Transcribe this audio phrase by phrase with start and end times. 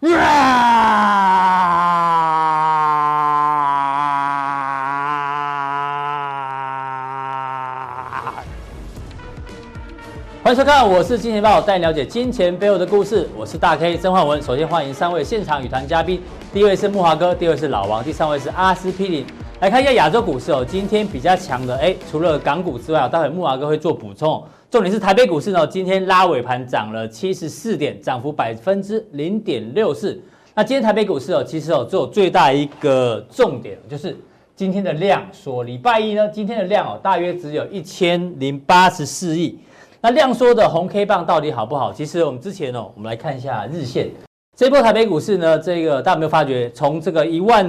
[0.02, 0.08] 欢
[10.54, 13.28] 迎收看，我是金钱豹，带你了解金钱背后的故事。
[13.36, 14.42] 我是大 K 曾焕文。
[14.42, 19.26] 首先欢迎三位现场与谈嘉宾，第一位是木华哥，第二位是老王，第三位是阿司匹林。
[19.60, 24.42] 来看一下亚洲股市哦，今天比较强的，哎，除了港股之外，待会木华哥会做补充。
[24.70, 30.22] 重点是台北股市呢，今天拉尾盘涨了七十四点，涨幅百分之零点六四。
[30.54, 34.16] 那今天台北股市哦，其实哦，只有最大一个重点，就是
[34.54, 35.64] 今天的量缩。
[35.64, 39.58] 礼拜一呢，今天的量哦，大约只有一千零八十四亿。
[40.00, 41.92] 那量缩的红 K 棒到底好不好？
[41.92, 44.08] 其实我们之前哦，我们来看一下日线。
[44.56, 47.68] 这波台北股市呢，这个大家有没有发觉，从这个一万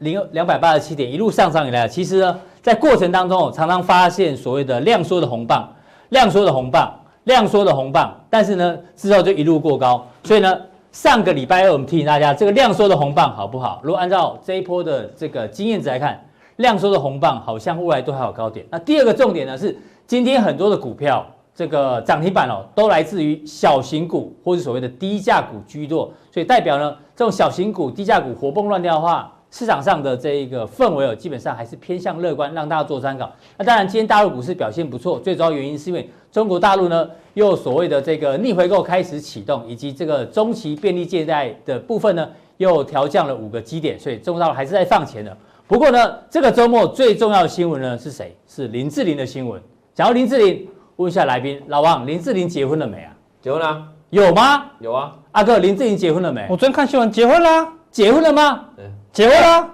[0.00, 5.66] 零两百八十七点一路上涨以来，其实呢，在过程当中，常常发现所谓的量缩的红棒，
[6.12, 10.06] 量缩的红棒，量缩的红棒，但是呢，之后就一路过高。
[10.24, 10.60] 所以呢，
[10.92, 13.80] 上个礼拜二我们提醒大家，这个量缩的红棒好不好？
[13.82, 16.22] 如果按照这一波的这个经验值来看，
[16.56, 18.64] 量缩的红棒好像未来都还有高点。
[18.70, 21.26] 那第二个重点呢，是今天很多的股票。
[21.54, 33.30] 这个涨停板哦，都来自于小型股或者所谓的低价股居多，所以代表呢，这种小型股、低价股活蹦乱跳的话，市场上的这一个氛围哦，基本上还是偏向乐观，让大家做参考。
[33.56, 45.36] 那当然，今天大陆股市表现不错，最主要原因是因为中国大陆呢，又所谓的这个逆回购开始启动，以及这个中期便利借贷的部分呢，又调降了五个基点，所以中国大陆还是在放钱的。
[45.68, 48.34] 不过呢，这个周末最重要的新闻呢是谁？
[48.48, 49.62] 是林志玲的新闻。
[49.94, 50.66] 讲到林志玲。
[50.96, 53.16] 问一下来宾，老王，林志玲结婚了没啊？
[53.40, 54.66] 结婚了，有吗？
[54.78, 55.16] 有啊。
[55.32, 56.42] 阿哥，林志玲结婚了没？
[56.50, 57.66] 我昨天看新闻，结婚了。
[57.90, 58.66] 结婚了吗？
[58.76, 59.70] 对，结婚了。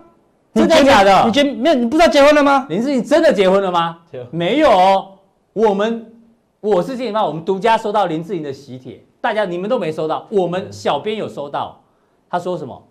[0.54, 1.24] 真的假的？
[1.26, 1.74] 你结没有？
[1.76, 2.66] 你不知道结婚了吗？
[2.68, 3.98] 林志颖真的结婚了吗？
[4.30, 5.18] 没有哦。
[5.52, 6.12] 我们
[6.60, 11.80] 我是金钱豹，我们独家收到林志颖的喜帖，大家你们都没收到，我们小编有收到。
[12.28, 12.86] 他说什么？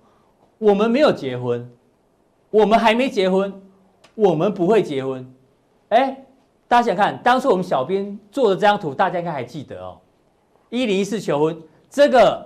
[0.57, 1.69] 我们没有结婚，
[2.50, 3.62] 我们还没结婚，
[4.16, 5.30] 我们不会结婚。
[5.90, 6.24] 哎。
[6.69, 9.97] 大家想看，当初我们小编做的这张图，大家应该还记得哦。
[10.69, 11.57] 一零一四求婚，
[11.90, 12.46] 这个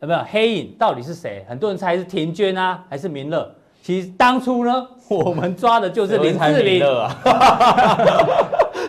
[0.00, 0.74] 有没有黑影？
[0.78, 1.44] 到底是谁？
[1.48, 3.54] 很多人猜是田娟啊，还是明乐？
[3.82, 7.16] 其实当初呢，我们抓的就是林志玲啊。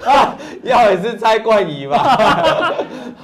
[0.06, 2.74] 啊， 要也是猜冠仪吧？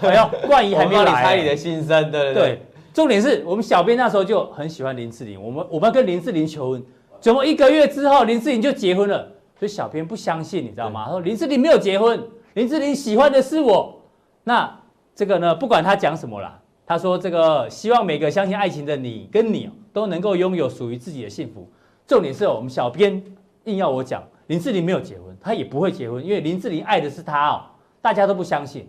[0.02, 1.04] 哎呦，冠仪还没来。
[1.04, 2.44] 你猜你的心声，对对对。
[2.44, 2.62] 对，
[2.94, 6.84] 重点是我们小编那时候就很喜欢林志玲，我们我们要跟林志玲求婚，
[7.20, 9.28] 怎么一个月之后林志玲就结婚了？
[9.58, 11.06] 所以小编不相信，你知道吗？
[11.06, 12.22] 他说林志玲没有结婚，
[12.54, 14.02] 林志玲喜欢的是我。
[14.44, 14.80] 那
[15.16, 21.70] 这个呢，不管他讲什么啦，他说这个希望每个相信爱情的你跟你都能够拥有属于自己的幸福。
[22.08, 23.22] 重点是我们小编
[23.66, 27.62] 硬要我讲林志玲没有结婚，她也不会结婚，因为林志玲爱的是他哦。
[28.02, 28.88] 大家都不相信，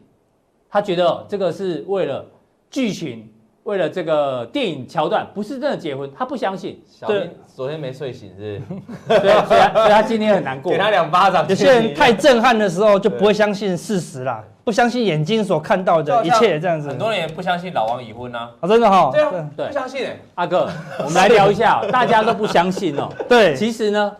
[0.70, 2.24] 他觉得这个是为了
[2.70, 3.28] 剧情。
[3.64, 6.82] 为了这个电影桥段，不是真的结婚，他不相信。
[7.06, 9.20] 对，昨天没睡醒是不是？
[9.20, 10.72] 所以，所以，所以他今天很难过。
[10.72, 11.46] 给他两巴掌。
[11.46, 16.90] 有些人太震撼的时候，就不会相信事实啦，不相信眼睛所看到的一切，这样子。
[16.90, 18.50] 很多人也不相信老王已婚啊。
[18.60, 19.10] 啊，真的哈。
[19.10, 20.06] 对啊，对，不相信。
[20.34, 20.68] 阿哥，
[20.98, 23.08] 我们来聊一下， 大家都不相信哦。
[23.26, 24.14] 对，其实呢，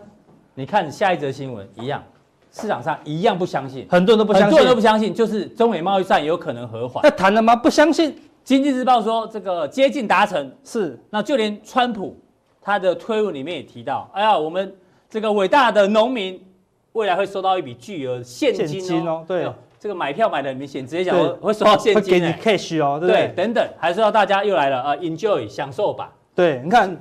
[0.55, 2.03] 你看下一则新闻一样，
[2.51, 7.03] 市场上一样不相信，很多人都不相信，很多人都不相信，就是中美贸易战有可能和缓。
[7.03, 7.55] 那谈了吗？
[7.55, 8.19] 不相信。
[8.43, 12.19] 经济日报说这个接近达成是，那就连川普
[12.59, 14.75] 他的推文里面也提到，哎呀，我们
[15.07, 16.43] 这个伟大的农民
[16.93, 19.47] 未来会收到一笔巨额现金哦，现金哦对，
[19.79, 23.27] 这个买票买的很明显，直接讲会收到现金，会给你 cash 哦，对不对？
[23.27, 26.11] 对，等等，还是要大家又来了啊，enjoy 享受吧。
[26.35, 26.99] 对，你看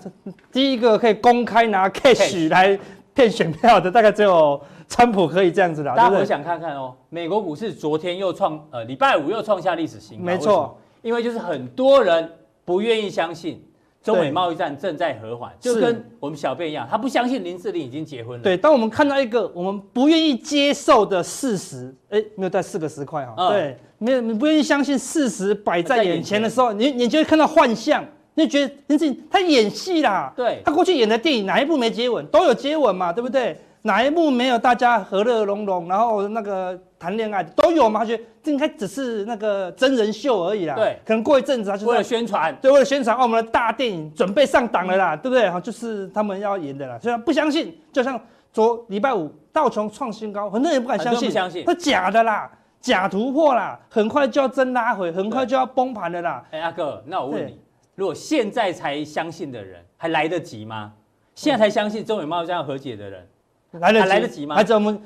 [0.53, 2.79] 第一个可以公开拿 cash 来
[3.15, 5.95] 骗选票的，大概只有川普可以这样子的。
[5.97, 10.79] 大家我想看看哦，美国股市昨天又创呃礼拜五又创下历史新高，没错。
[11.03, 12.29] 因为就是很多人
[12.65, 13.63] 不愿意相信
[14.03, 18.43] 中美贸易战正在和缓，就跟我们小贝一样，他不相信林志玲已经结婚了。
[18.43, 28.05] 对，当我们看到一个我们不愿意接受的事实，哎，没有带四个十块哈，嗯、对，没有，你不愿意相信事实摆在眼前的时候，你你就会看到幻象，
[28.35, 32.25] 你就觉得林志玲他演戏啦，对，他过去演的电影哪一部没接吻？
[32.27, 33.61] 都有接吻嘛，对不对？
[33.83, 38.01] 哪一幕没有大家和乐融融，然后那个谈恋爱都有吗？
[38.01, 40.75] 他觉得这应该只是那个真人秀而已啦。
[40.75, 45.49] 对，可能过一阵子他就为了宣传，对，为了宣传哦，我们的大电影准备上档了啦，对不对？
[45.49, 46.99] 哈，就是他们要演的啦。
[47.01, 48.21] 虽然不相信，就像
[48.53, 52.51] 昨礼拜五道琼创新高，很多人也不敢相信，不相信，那假的啦，
[52.81, 56.45] 假突破啦，很快就要真拉回，很快就要崩盘的啦。
[56.51, 57.61] 哎，阿哥，那我问你，
[57.95, 60.93] 如果现在才相信的人还来得及吗？
[61.35, 63.25] 现在才相信中美贸易战要和解的人？
[63.73, 64.55] 来得及，来得及吗？
[64.55, 65.01] 还是我们，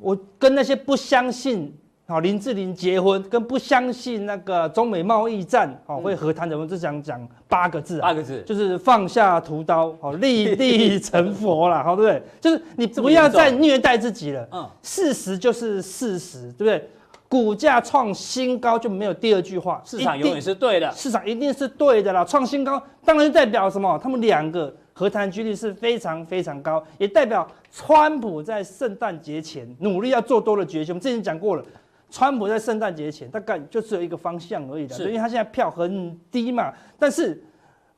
[0.00, 1.74] 我跟那些不相信
[2.06, 12.22] 好，林志玲结婚跟不相信那个中美贸易战，好会和谈的，我只想讲八个字，八个字就是放下屠刀，好立 地成佛了，好对不对？
[12.40, 16.90] 就是你不要再虐待自己了，嗯，事实就是事实，对不对？
[17.26, 23.98] 股价创新高就没有第二句话，市场永远是对的，市场一定是对的啦，创新高当然代表什么？
[24.00, 30.94] 他们两个和谈几率是非常非常高，也代表川普在圣诞节前努力要做多的决心。
[30.94, 31.64] 我们之前讲过了。
[32.10, 36.72] 川普在圣诞节前大概就只有一个方向而已的，因为他现在票很低嘛。
[36.96, 37.42] 但是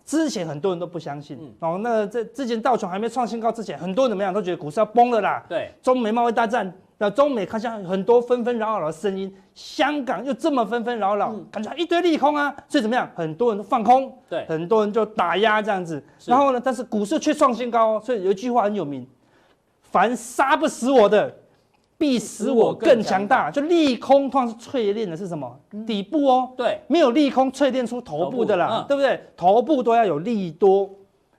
[0.07, 5.45] 之前很多人都不相信，哦，那在之前道琼还没创新高之前，很多人怎么样都觉得股市要崩了啦。
[5.47, 16.03] 对，中美贸易大战，那中美看像很多纷纷扰扰的声音，香港又这么纷纷扰扰，感觉一堆利空啊，所以怎么样，很多人都放空，对，很多人就打压这样子。
[16.25, 19.07] 然后呢，但是股市却创新高，所以有一句话很有名：
[19.83, 21.35] 凡杀不死我的。
[21.99, 25.59] 必使我更强大，就利空通常是淬炼的是什么？
[25.87, 29.19] 底部哦，对，没有利空淬炼出头部的啦，对不对？
[29.35, 30.91] 头部都要有利多，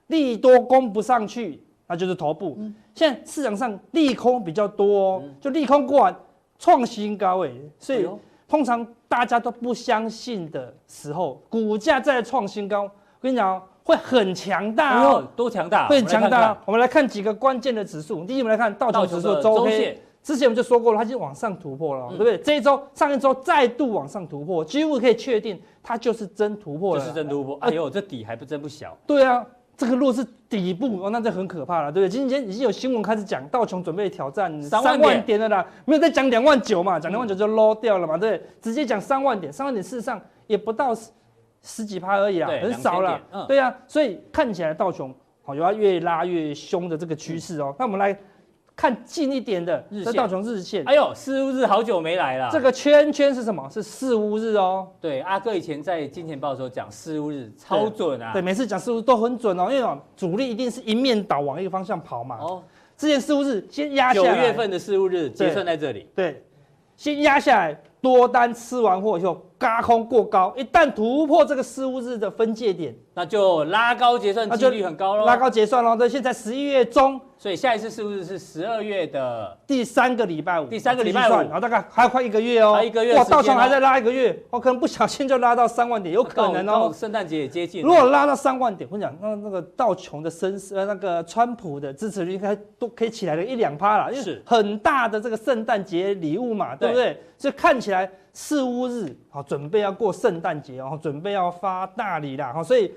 [0.08, 2.58] 利多攻不上去，那就是头部。
[2.98, 6.16] 现在市场上利空比较多哦，就利空过完
[6.58, 8.04] 创新高哎，所以
[8.48, 12.90] 通常大家都不相信的时候，股价再创新高，我
[13.20, 15.86] 跟你讲会很强大哦，多强大？
[15.86, 16.60] 会很强大。
[16.64, 19.96] 我们来看几个关键的指数，第一我们来看道琼指数周线。
[20.20, 22.36] 之前我们就说过了，它已经往上突破了，对不对？
[22.38, 27.00] 这一周、上一周再度往上突破，几乎可以确定它就是真突破了。
[27.00, 27.56] 就是真突破。
[27.60, 28.94] 哎呦，这底还不真不小。
[29.06, 29.46] 对啊，
[29.78, 32.10] 这个若是底部哦，那这很可怕了，对不对？
[32.10, 40.92] 今天已经有新闻开始讲，道琼准备挑战三万点了啦，没有再讲两万九嘛，讲两万九就 low 掉了嘛，对，直接讲三万点，三万点事实上也不到
[41.62, 43.20] 十几趴而已啦，很少了。
[43.46, 45.14] 对啊，所以看起来道琼
[45.44, 47.72] 好有要越拉越凶的这个趋势哦。
[47.78, 48.18] 那我们来。
[48.78, 50.84] 看近一点的日线，道琼日线。
[50.86, 52.48] 哎呦，四五日好久没来了。
[52.52, 53.68] 这个圈圈是什么？
[53.68, 54.86] 是四五日哦。
[55.00, 58.32] 对，阿哥以前在金钱豹的时候讲四五日超准啊。
[58.32, 62.38] 对，每次讲四巫都很准哦，因为主力一定是一面倒往一个方向跑嘛。
[62.40, 62.62] 哦。
[62.96, 64.36] 之前四五日先压下来。
[64.36, 66.06] 九月份的四五日结算在这里。
[66.14, 66.44] 对，对，
[66.96, 75.24] 先压下来，多单吃完货以后，嘎空过高，一旦突破这个四五日的分界点，那就拉高结算几率很高喽。
[75.26, 77.20] 拉高结算喽，对，现在十一月中。
[77.38, 80.66] 所以下一次是不是是十二月的第三个礼拜五？
[80.66, 82.74] 第三个礼拜五，然后大概还要快一个月哦。
[82.74, 86.92] 还一个月，哇，道琼还在拉一个月，我可能不小心就拉到三万点，有可能哦。
[86.92, 97.22] 圣诞节也接近，如果拉到三万点，我讲，那那个道琼的声势，呃，那个川普的支持率应该都可以起来个一两趴了，因为很大的这个圣诞节礼物嘛，对不对？
[97.36, 102.92] 所以看起来四巫日好，准备要过圣诞节哦，准备要发大礼啦，好，所以。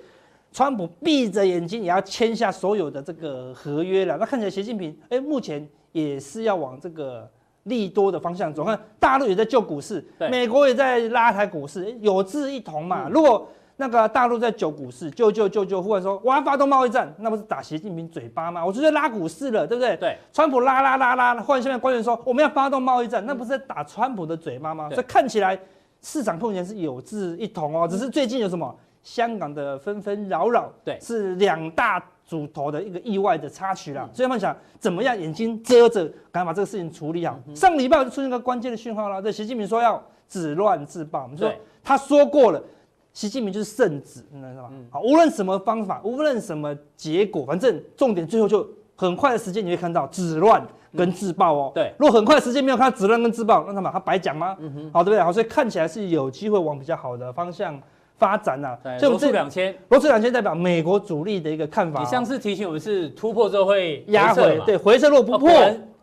[0.52, 7.30] 川普闭着眼睛也要签下所有的这个合约了，那看起来习近平哎，目前也是要往这个
[7.64, 8.64] 利多的方向走。
[8.66, 13.08] 看大陆也在救股市，美国也在拉抬股市，有志一同嘛。
[13.10, 18.66] 如果那个大陆在救股市，救救救救，忽然说我要发动贸易战，那不是打习近平嘴巴吗？
[18.66, 19.96] 我就在拉股市了，对不对？
[19.96, 20.18] 对。
[20.34, 24.90] 川普拉拉拉拉，忽然现在官员说我们要发动贸易战，那不是在打川普的嘴巴吗？
[24.90, 25.58] 所以看起来
[26.02, 28.76] 市场目前是有志一同哦，只是最近有什么？
[29.04, 34.08] 香港的纷纷扰扰，对，是两大主头的一个意外的插曲啦。
[34.14, 37.40] 所以他们想怎么样，眼睛遮着，赶快把这个事情处理好。
[37.56, 41.24] 上礼拜就出现一个关键的讯号了，对，习近平说要止乱制暴。
[41.24, 41.52] 我们说
[41.84, 42.64] 他说过了，
[43.12, 44.72] 习近平就是圣旨，你知道吗？
[44.92, 50.66] 好，无论什么方法，无论什么结果，反正重点最后就很快的时间你会看到止乱
[50.96, 51.72] 跟自爆哦。
[51.74, 54.56] 对，如果很快的时间没有看到止乱跟自爆，那他妈他白讲吗？
[54.60, 55.20] 嗯哼，好，对不对？
[55.22, 57.82] 好，所以看起来是有机会往比较好的方向
[58.22, 62.02] 发展啊，所以罗素两千，罗素两千代表美国主力的一个看法。
[62.02, 65.50] 你上次提醒我们是突破之后会压回，对，回撤若不破，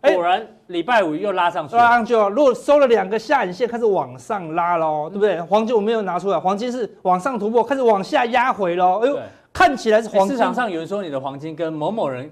[0.02, 2.28] 果然礼拜五又拉上去，拉上去哦。
[2.28, 5.40] 如果收了两个下影线，开始往上拉喽，对不对？
[5.42, 8.98] 黄金我没有拿出来，黄金是往上突破，开始往下压回喽。
[9.04, 9.16] 哎呦，
[9.52, 10.36] 看起来是黄金。
[10.36, 12.28] 市场上有人说你的黄金跟某某人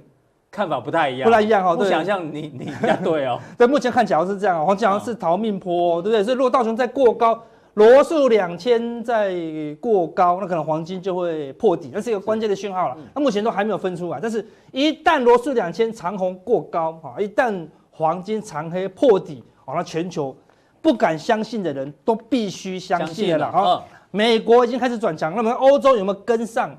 [0.50, 1.76] 看法不太一样，不太一样哦。
[1.76, 2.72] 不想象你你
[3.04, 3.38] 对哦。
[3.56, 6.24] 对，目前看起来是这样，黄金好像是逃命坡，对不对？
[6.24, 7.40] 所以如果道琼再过高。
[7.76, 9.34] 罗素两千再
[9.80, 12.96] 过高，那可能黄金就会破底，那是一个关键的讯号了。
[13.14, 14.42] 那目前都还没有分出来，但是
[14.72, 20.34] 一旦罗素两千长红过高啊，一旦黄金长黑破底啊，那全球
[20.80, 23.84] 不敢相信的人都必须相信了啊。
[24.10, 26.74] 美国已经开始转强，那么欧洲有没有跟上？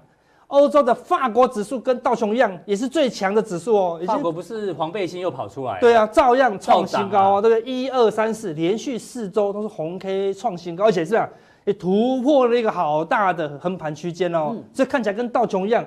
[0.48, 4.02] 欧洲的法国指数跟道琼一样，也是最强的指数哦。
[4.06, 5.80] 法国不是黄背心又跑出来？
[5.80, 7.72] 对啊，照样创新高啊，对不对？
[7.72, 11.28] 一二三四连续四周都是红 K 创新高，而且是啊，
[11.66, 14.56] 也突破了一个好大的横盘区间哦。
[14.74, 15.86] 所以看起来跟道琼一样，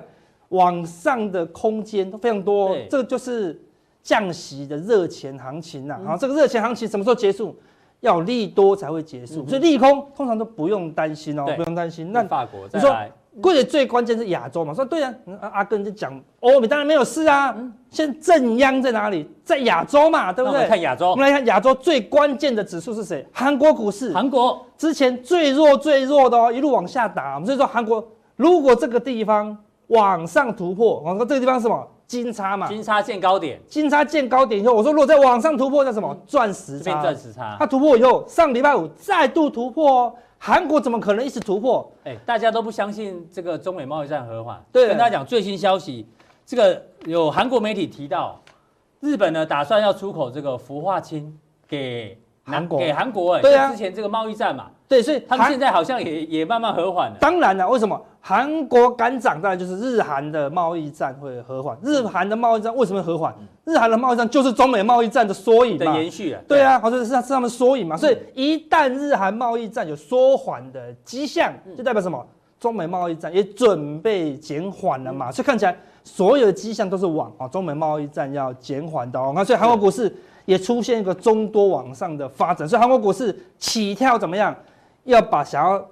[0.49, 2.77] 往上的空间都非常多。
[2.89, 3.59] 这个就是
[4.03, 5.99] 降息的热钱行情呐。
[6.03, 7.55] 然后这个热钱行情什么时候结束？
[8.01, 12.11] 要利多才会结束，所以利空通常都不用担心哦，不用担心。
[12.11, 12.89] 那法国，你说
[13.39, 14.73] 贵的最关键是亚洲嘛？
[14.73, 15.13] 说对啊，
[15.53, 16.11] 阿根就讲
[16.41, 17.55] 欧美当然没有事啊。
[17.89, 19.29] 现在正央在哪里？
[19.45, 20.67] 在亚洲嘛，对不对？
[20.67, 23.25] 看亚洲，我们来看亚洲最关键的指数是谁？
[23.31, 24.11] 韩国股市。
[24.11, 27.41] 韩国之前最弱最弱的哦，一路往下打。
[27.45, 29.57] 所以说韩国如果这个地方
[29.87, 31.87] 往上突破，我说这个地方是什么？
[32.07, 36.13] 金叉嘛，金叉见高点，金叉见高点以后，我说如果再往上突破叫什么？
[36.27, 37.55] 钻石叉，钻石叉。
[37.57, 40.13] 它突破以后，上礼拜五再度突破哦。
[40.43, 41.87] 韩国怎么可能一直突破？
[42.03, 44.59] 哎，大家都不相信这个中美贸易战和缓。
[44.71, 46.03] 对，跟大家讲最新消息，
[46.47, 48.41] 这个有韩国媒体提到，
[49.01, 52.19] 日本呢打算要出口这个氟化氢给
[52.51, 53.35] 韩国，给韩国。
[53.35, 54.67] 哎，对啊，之前这个贸易战嘛。
[54.87, 57.17] 对，所以他们现在好像也也慢慢和缓了。
[57.19, 59.41] 当然了，为什么韩国敢涨？
[59.41, 61.77] 当然就是日韩的贸易战会和缓。
[61.81, 63.33] 日韩的贸易战为什么和缓？
[63.63, 66.41] 日韩的贸易战就是中美贸易战的缩影的延续啊。
[66.45, 67.95] 对啊，好像是是他们缩影嘛。
[67.95, 72.25] 所以一旦日韩贸易战有缩缓的迹象，就代表什么？
[72.59, 75.31] 中美贸易战也准备减缓了嘛。
[75.31, 79.17] 所以看起来所有的迹象都是往啊中美贸易战要减缓的。
[79.17, 79.31] 哦。
[79.33, 80.13] 那，所以韩国股市
[80.51, 82.67] 也出现一个中多往上的发展。
[82.67, 84.53] 所以韩国股市起跳怎么样？
[85.05, 85.83] 要把想要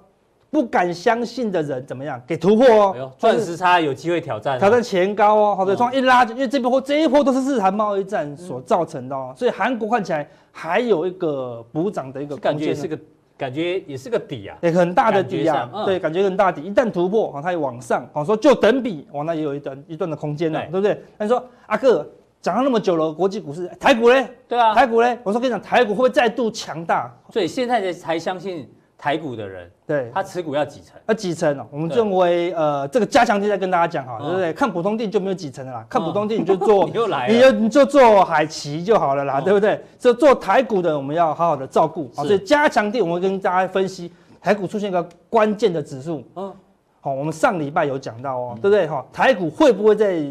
[0.50, 3.12] 不敢相信的人怎么样给突破哦？
[3.18, 5.54] 钻石差有机会挑战，挑战前高哦。
[5.56, 12.98] 好的，从一拉，因为这波这一波都是日韩贸易战所造成的哦，所以韩国看起来还有一个补涨的一个感觉，是个
[13.36, 16.62] 感觉也是个底啊，对，很大的底啊，对，感觉很大底。
[16.62, 21.02] 一旦突破啊，它也往上，好说就等比哦，那也有一段一段的空间了，对不对？
[21.18, 22.08] 他说阿哥
[22.42, 24.26] 讲了那么久了，国际股市台股嘞？
[24.48, 25.18] 对啊，台股嘞？
[25.22, 27.14] 我说跟你讲，台股会不会再度强大？
[27.32, 28.68] 所以现在才相信。
[29.02, 30.94] 台股的人，对，他持股要几成？
[31.06, 31.66] 要几成哦？
[31.70, 34.52] 我们认为，呃，这个加强地再跟大家讲哈，对不对？
[34.52, 39.82] 看普通地就没有几成的啦，看普通地你就做， 你就来，你就你就做海奇就好了啦，对不对？
[39.98, 46.52] 所以做台股的我们要好好的照顾，好，所以加强地我们跟大家分析，台股出现一个关键的指数，嗯，
[47.00, 48.86] 好，我们上礼拜有讲到哦，对不对？
[48.86, 50.22] 哈，台股会不会再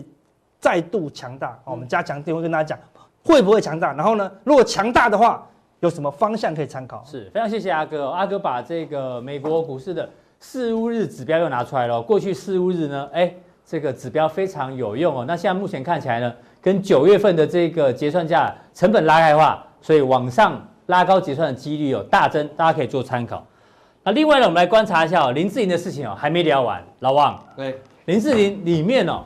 [0.59, 1.57] 再度强大？
[1.63, 2.79] 好，我们加强定会跟大家讲
[3.23, 5.45] 会不会强大，然后呢，如果强大的话。
[5.81, 7.01] 有什么方向可以参考？
[7.05, 12.01] 是非常谢谢阿哥，阿哥把这个美国股市的四五日指标又拿出来了。
[12.01, 13.33] 过去四五日呢，哎，
[13.65, 15.23] 这个指标非常有用哦。
[15.25, 23.41] 那现在目前看起来呢，跟九月份的这个结算价成本拉开的话，所以往上拉高结算的几率有大增，大家可以做参考。
[24.03, 26.83] 那另外呢，我们来观察一下哦，林志玲的事情哦，还没聊完。
[26.99, 29.23] 老王，对，林志玲里面哦，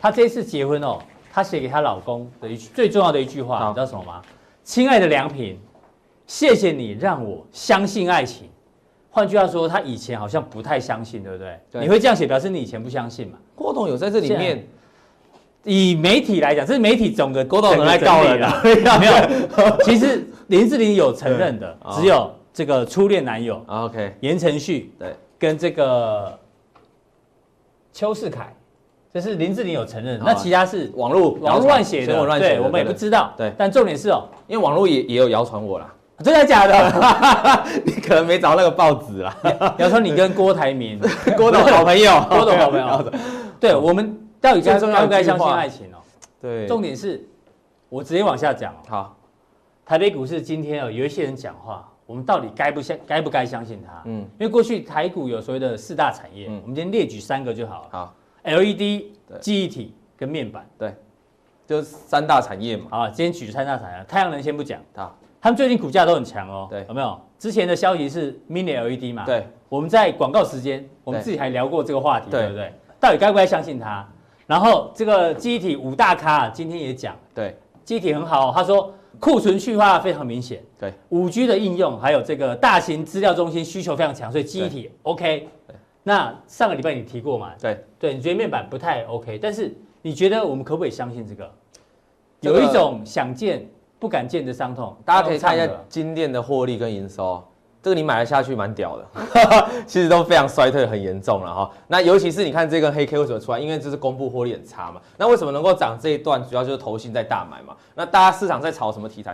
[0.00, 0.98] 她这次结婚哦，
[1.32, 4.22] 她写给她老公的一句最重要的一句话，你知道什么吗？
[4.64, 5.58] 亲爱的良品。
[6.28, 8.48] 谢谢你让我相信爱情。
[9.12, 11.60] 换句话说，她以前好像不太相信，对不对？
[11.70, 13.38] 对，你会这样写，表示你以前不相信嘛？
[13.54, 14.66] 郭董有在这里面，
[15.62, 18.60] 以媒体来讲，这是媒体总的郭董来告了啦。
[18.64, 26.36] 没有，其实林志玲有承认的，只有这个初恋男友 OK 言承旭，对，跟这个
[27.92, 28.52] 邱世凯，
[29.16, 33.32] 这是林志玲有承认，那其他是网络网络乱写的，对，我们也不知道。
[33.34, 35.90] 对，但重点是哦，因为网络也也有谣传我啦。
[36.22, 37.64] 真的假的？
[37.82, 39.34] 你可能没找那个报纸啦。
[39.78, 41.00] 要说你跟郭台铭、
[41.34, 43.12] 郭董好朋友， 郭董好朋友。
[43.58, 45.96] 对，我们到底该不该相信爱情哦？
[46.38, 47.26] 对，重点是，
[47.88, 48.74] 我直接往下讲。
[48.86, 49.16] 好，
[49.86, 54.02] 台北股市今天哦，有一些人讲话，我们到底该不相该不该相信他？
[54.04, 57.88] 嗯，因为过去台股有所谓的四大产业，我们今天列举三个就好了。
[57.90, 58.14] 好
[58.46, 59.04] ，LED、
[59.40, 60.94] 记忆体跟面板，对，
[61.66, 62.86] 就是三大产业嘛。
[62.90, 64.80] 啊，今天举三大产业，太阳能先不讲。
[64.94, 65.14] 啊。
[65.38, 67.20] 他们最近股价都很强哦，对，有没有？
[67.38, 72.72] 之前的消息是 Mini LED 嘛，对，我们在广告时间，我们自己还聊过这个话题，对不对？
[72.98, 74.04] 到底该不该相信它？
[74.46, 85.48] 然后这个记忆体五大咖今天也讲，对，记忆体很好，他说库存去化非常明显，对，五 G 的应用还有这个大型资料中心需求非常强，所以记忆体 OK。
[86.08, 87.50] 那上个礼拜你提过嘛？
[87.60, 91.50] 对，对，你觉得面板不太 OK，但是你觉得我们可不可以相信这个？
[92.42, 93.68] 有一种想见。
[93.98, 97.42] 不敢见的伤痛，大家可以看一下金店的获利跟营收，
[97.82, 99.06] 这个你买了下去蛮屌的，
[99.88, 101.70] 其实都非常衰退很严重了哈。
[101.88, 103.58] 那尤其是你看这根黑 K 为什么出来？
[103.58, 105.00] 因为这是公布获利很差嘛。
[105.16, 106.44] 那为什么能够涨这一段？
[106.46, 107.74] 主要就是投信在大买嘛。
[107.94, 109.32] 那大家市场在炒什么题材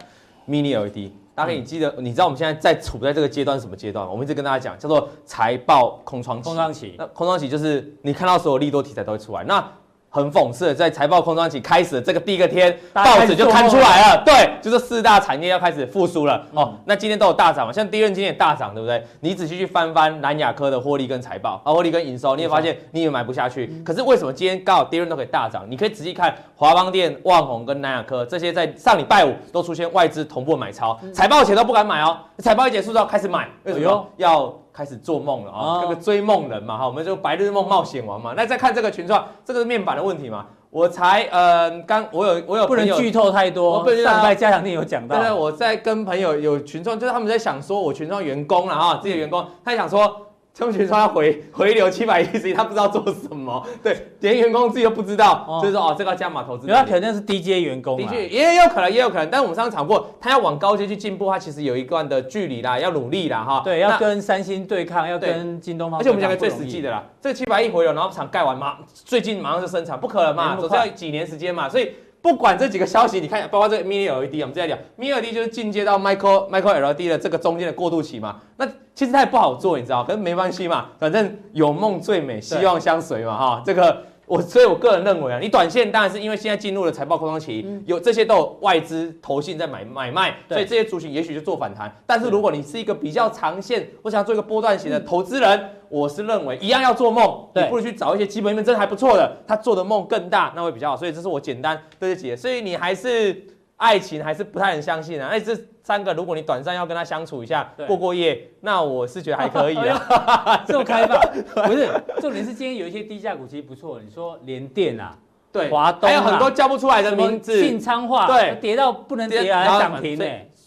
[0.49, 4.07] ？Mini LED，大家可以记得，你知道我们现在在处在这个阶段是什么阶段？
[4.07, 6.45] 我们一直跟大家讲，叫做财报空窗期。
[6.45, 9.43] 空窗期，那空窗期就是你看到所有利多题材都会出来。
[9.45, 9.67] 那
[10.15, 16.47] 很讽刺的，在财报空窗期开始的这个第一个天，报纸就刊出来了，对，就是四大产业要开始复苏了。
[16.53, 19.03] 嗯、哦，那今天都有大涨嘛，像第二今天也大涨，对不对？
[19.21, 23.71] 你仔细去翻翻南亚科的获利跟财报，啊，获利跟营收，你也发现你也买不下去。
[23.73, 25.65] 嗯、可是为什么今天刚好第二都可以大涨？
[25.67, 33.91] 你可以仔细看华邦电、旺宏跟南亚科这些，在上礼拜五都出现外资同步买超，财报前都不敢买哦，财报一结束之后开始买，为什么？
[33.91, 38.35] 哎、要开始做梦了啊、哦，这个追梦人嘛哈，我们就白日梦冒险王嘛。
[38.37, 40.47] 那再看这个群创，这个是面板的问题嘛？
[40.71, 45.21] 我才呃刚我有我有不能剧透太多，上礼拜加强店有讲到。
[45.21, 50.29] 对，我在跟朋友有群创，就是他们在想说我群创员工了哈，自己的员工，他想说。
[50.55, 56.67] 陈学说要回回流七百一十亿，他不知道做什么，对，连员工自己都不知道，哦、所以说哦，这个要加码投资。
[56.67, 59.31] 那肯定是低阶员工，的确也有可能，也有可能。
[59.31, 63.63] 但是我们上次讲过，他要往高阶去进步，他其实有一段的距离啦，要努力啦，哈。
[63.65, 65.99] 对，要跟三星对抗，要跟京东方。
[65.99, 71.93] 而且我们讲个最实际的啦，这个七百亿回流，然后厂盖完马，最近马上就生产，不可能嘛，总是要几年时间嘛，所以。
[72.23, 78.41] 不管这几个消息，你看，包括这个 Mini LED，我们再来讲，Mini LED 就是进阶到 Micro Micro LED 的这个中间的过渡期嘛。
[78.57, 84.05] 那其实它也不好做，你知道，可是没关系嘛，反正有梦最美，希望相随嘛，哈，这个。
[84.25, 91.95] 我所以，我个人认为啊，你短线当然是因为现在进入了财报空窗期，嗯、有这些都有外资投信在买买卖，所以这些族群也许就做反弹。
[92.07, 100.97] 但是如果你是一个比较长线，我想做一个波段型的投资人，嗯、我是认为一样要做梦，你不如去找一些基本面真的还不错的，他做的梦更大，那会比较好。
[100.97, 102.37] 所以这是我简单对这几个。
[102.37, 103.47] 所以你还是。
[103.79, 105.27] 爱情还是不太能相信啊！
[105.27, 110.63] 哎，这三个，如果你短暂要跟他相处一下，对过过夜，那我是觉得还可以啊。
[110.65, 111.19] 这么开放，
[111.67, 111.89] 不是
[112.21, 114.01] 重点是今天有一些低价股其实不错。
[114.01, 115.19] 你说联电啊，
[115.51, 120.25] 对，华东、啊、还有很多叫不出来的名字，信昌化，对，跌到不能跌啊，涨停呢。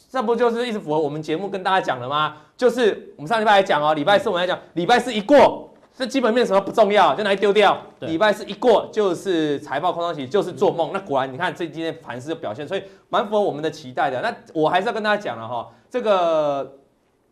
[0.10, 2.36] 这不就是一直符合我们节目跟大家讲的吗？
[2.58, 5.64] 就是我们上礼拜来讲哦，礼拜四我们来讲，礼拜四一过。
[5.98, 7.82] 这基本面什么不重要，就拿来丢掉。
[8.02, 10.90] 礼拜四一过就是财报空窗期，就是做梦。
[10.90, 14.22] 嗯、那果然你看这今天盘势的表现，所以蛮符合我们的期待的。
[14.22, 16.70] 那我还是要跟大家讲了哈，这个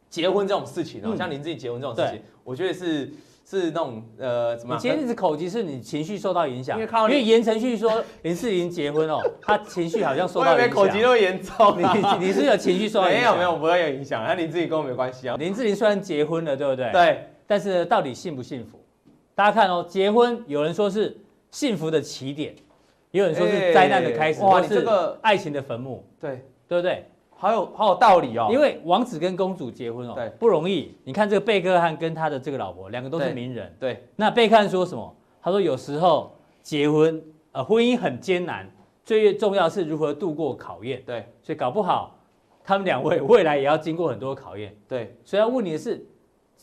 [0.10, 3.12] 结婚这种事情哦，嗯、像林志颖结婚这种事情，我觉得是
[3.46, 4.76] 是那种呃怎么？
[4.76, 6.80] 你今天一直口急，是你情绪受到影响。
[6.80, 10.70] 因为言承旭说林志玲结婚哦， 他情绪好像受到影响。
[10.70, 13.38] 口急都严重，你你是有情绪受到影响？
[13.38, 14.24] 没有没有，不会有影响。
[14.24, 15.36] 那林志玲跟我没关系啊。
[15.38, 16.92] 林志玲虽然结婚了，对不对？
[16.92, 17.30] 对。
[17.46, 18.80] 但是到底幸不幸福？
[19.36, 21.16] 大家看哦，结婚有人说是
[21.52, 22.56] 幸福的起点，
[23.12, 27.06] 也有人说是灾难的开始，欸、哇，你这个爱情的坟墓，对对不对？
[27.44, 28.48] 好有好有道理哦。
[28.52, 30.98] 因为王子跟公主结婚哦，对，不容易。
[31.04, 33.94] 你看这个贝克汉跟他的这个老婆，两个都是名人，对。
[33.96, 35.16] 对那贝克汉说什么？
[35.42, 38.70] 他说有时候结婚，呃，婚姻很艰难，
[39.04, 41.04] 最重要是如何度过考验。
[41.06, 42.18] 对，所以搞不好
[42.64, 44.76] 他们两位未来也要经过很多考验。
[44.88, 46.06] 对，所以要问你的是。